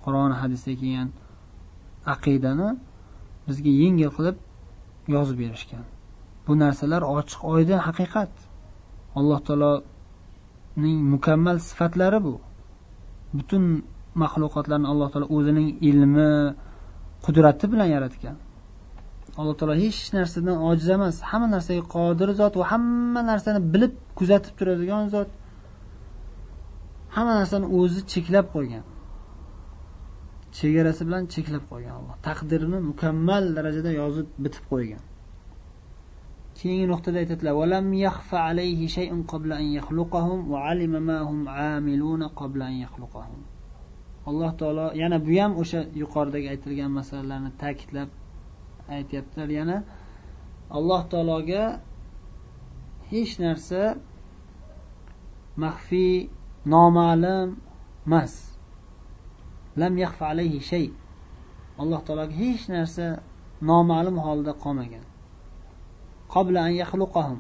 Qur'on 0.04 0.32
hadisda 0.42 0.72
kelgan 0.82 1.10
aqidani 2.14 2.70
bizga 3.48 3.72
yengil 3.82 4.12
qilib 4.18 4.38
yozib 5.16 5.38
berishgan. 5.44 5.84
Bu 6.46 6.52
narsalar 6.64 7.02
ochiq 7.18 7.42
oydin 7.54 7.80
haqiqat. 7.88 8.34
Alloh 9.20 9.40
taoloning 9.48 11.00
mukammal 11.14 11.58
sifatlari 11.68 12.20
bu. 12.28 12.36
Butun 13.38 13.64
maxluqotlarni 14.24 14.88
alloh 14.92 15.08
taolo 15.14 15.28
o'zining 15.38 15.68
ilmi 15.90 16.32
qudrati 17.26 17.66
bilan 17.72 17.90
yaratgan. 17.96 18.36
Alloh 19.40 19.56
taolo 19.60 19.76
hech 19.84 20.00
narsadan 20.18 20.58
ojiz 20.70 20.90
emas. 20.98 21.16
Hamma 21.30 21.48
narsaga 21.56 21.84
qodir 21.96 22.30
zot 22.40 22.54
va 22.60 22.66
hamma 22.72 23.22
narsani 23.32 23.60
bilib 23.74 23.94
kuzatib 24.18 24.54
turadigan 24.60 25.04
zot. 25.14 25.30
Hamma 27.16 27.34
narsani 27.42 27.66
o'zi 27.80 28.00
cheklab 28.14 28.48
qo'ygan. 28.56 28.84
Chegarasi 30.58 31.02
bilan 31.08 31.24
cheklab 31.34 31.64
qo'ygan 31.72 31.94
alloh. 32.00 32.16
Taqdirini 32.28 32.80
mukammal 32.90 33.44
darajada 33.58 33.92
yozib 34.02 34.28
bitib 34.44 34.66
qo'ygan. 34.72 35.02
Keyingi 36.58 36.86
nuqtada 36.94 37.18
aytadilar 37.24 37.54
taolo 44.62 44.86
yana 45.02 45.18
bu 45.28 45.34
ham 45.42 45.52
o'sha 45.62 45.80
yuqoridagi 46.02 46.48
aytilgan 46.54 46.92
masalalarni 47.00 47.52
ta'kidlab 47.64 48.10
aytyaptilar. 48.90 49.50
Yana 49.60 49.78
alloh 50.78 51.02
taologa 51.12 51.64
hech 53.12 53.34
narsa 53.44 53.84
maxfiy 55.64 56.30
noma'lum 56.66 57.50
emas. 58.08 58.34
Lam 59.78 59.94
yaxfa 60.04 60.26
alayhi 60.34 60.60
shay. 60.72 60.86
Alloh 61.82 62.02
taologa 62.08 62.34
hech 62.44 62.64
narsa 62.76 63.08
noma'lum 63.70 64.18
holda 64.26 64.52
qolmagan. 64.64 65.06
Qabla 66.34 66.60
an 66.68 66.74
yaxluqahum 66.82 67.40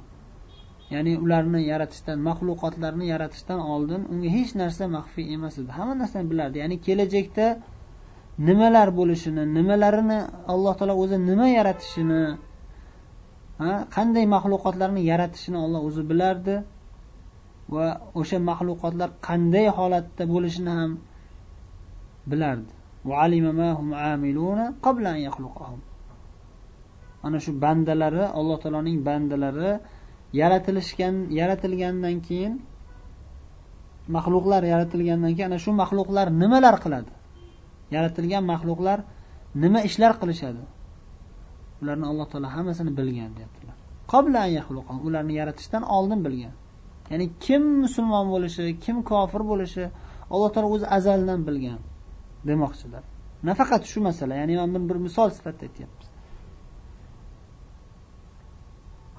ya'ni 0.93 1.13
ularni 1.23 1.61
yaratishdan 1.71 2.17
maxluqotlarni 2.29 3.05
yaratishdan 3.13 3.59
oldin 3.73 4.01
unga 4.13 4.29
hech 4.37 4.51
narsa 4.61 4.83
maxfiy 4.97 5.27
emas 5.35 5.55
edi. 5.61 5.71
Hamma 5.77 5.93
narsani 6.01 6.25
bilardi. 6.31 6.57
Ya'ni 6.63 6.77
kelajakda 6.85 7.45
nimalar 8.47 8.89
bo'lishini 8.99 9.43
nimalarini 9.57 10.19
alloh 10.53 10.73
taolo 10.79 10.93
o'zi 11.03 11.17
nima 11.29 11.47
yaratishini 11.57 12.21
qanday 13.95 14.25
maxluqotlarni 14.35 15.01
yaratishini 15.11 15.57
olloh 15.65 15.81
o'zi 15.89 16.03
bilardi. 16.11 16.55
Va 17.73 17.87
o'sha 18.19 18.37
maxluqotlar 18.49 19.09
qanday 19.27 19.67
holatda 19.77 20.23
bo'lishini 20.33 20.71
ham 20.79 20.91
bilardi. 22.31 22.71
Ana 27.25 27.37
shu 27.45 27.51
bandalari 27.63 28.23
alloh 28.39 28.57
taoloning 28.63 28.97
bandalari 29.07 29.71
yaratilishgan 30.41 31.15
yaratilgandan 31.39 32.15
keyin 32.27 32.53
maxluqlar 34.15 34.61
yaratilgandan 34.73 35.31
keyin 35.35 35.47
ana 35.51 35.59
shu 35.65 35.71
maxluqlar 35.81 36.27
nimalar 36.41 36.75
qiladi? 36.83 37.11
Yaratilgan 37.95 38.43
maxluqlar 38.51 38.99
nima 39.63 39.79
ishlar 39.89 40.11
qilishadi? 40.21 40.63
Ularni 41.81 42.05
alloh 42.11 42.27
taolo 42.31 42.47
hammasini 42.55 42.91
bilgan 42.99 43.31
deyaptilar. 43.37 43.77
Ularni 45.07 45.33
yaratishdan 45.41 45.83
oldin 45.95 46.19
bilgan. 46.25 46.53
Ya'ni 47.11 47.25
kim 47.45 47.63
musulmon 47.83 48.25
bo'lishi 48.33 48.63
kim 48.85 48.97
kofir 49.09 49.41
bo'lishi 49.51 49.83
alloh 50.33 50.49
taolo 50.53 50.67
o'zi 50.75 50.87
azaldan 50.97 51.39
bilgan 51.47 51.79
demoqchilar. 52.49 53.03
Nafaqat 53.49 53.83
shu 53.91 53.99
masala 54.07 54.33
ya'ni 54.41 54.53
mana 54.61 54.79
bir 54.89 54.97
misol 55.05 55.29
sifatida 55.37 55.65
aytyapmiz. 55.69 56.07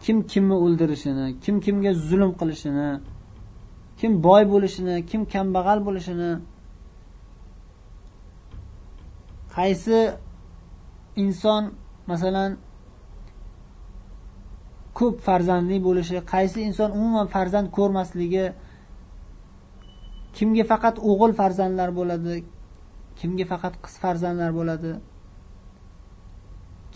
Kim 0.05 0.17
kimni 0.33 0.57
o'ldirishini 0.65 1.27
kim 1.45 1.57
kimga 1.65 1.93
zulm 2.09 2.31
qilishini 2.41 2.91
kim 4.01 4.13
boy 4.27 4.43
bo'lishini 4.53 4.95
kim 5.11 5.23
kambag'al 5.35 5.79
bo'lishini 5.87 6.31
qaysi 9.57 9.99
inson 11.25 11.63
masalan 12.11 12.51
ko'p 14.99 15.17
farzandli 15.29 15.77
bo'lishi 15.87 16.17
qaysi 16.35 16.59
inson 16.69 16.91
umuman 16.99 17.27
farzand 17.35 17.69
ko'rmasligi 17.79 18.47
kimga 20.37 20.65
faqat 20.73 20.97
o'g'il 21.11 21.33
farzandlar 21.41 21.91
bo'ladi 21.99 22.35
kimga 23.19 23.45
faqat 23.53 23.75
qiz 23.85 23.95
farzandlar 24.05 24.51
bo'ladi 24.59 24.93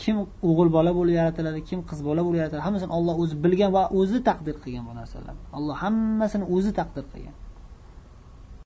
kim 0.01 0.17
o'g'il 0.49 0.69
bola 0.77 0.91
bo'lib 0.99 1.15
yaratiladi 1.21 1.61
kim 1.69 1.81
qiz 1.91 2.01
bola 2.09 2.21
bo'lib 2.27 2.39
yaratiladi 2.43 2.65
hammasini 2.69 2.93
olloh 2.99 3.15
o'zi 3.23 3.35
bilgan 3.45 3.71
va 3.77 3.83
o'zi 4.01 4.19
taqdir 4.29 4.57
qilgan 4.65 4.85
bu 4.89 4.95
narsalarni 5.01 5.45
alloh 5.59 5.77
hammasini 5.85 6.45
o'zi 6.57 6.71
taqdir 6.81 7.05
qilgan. 7.13 7.37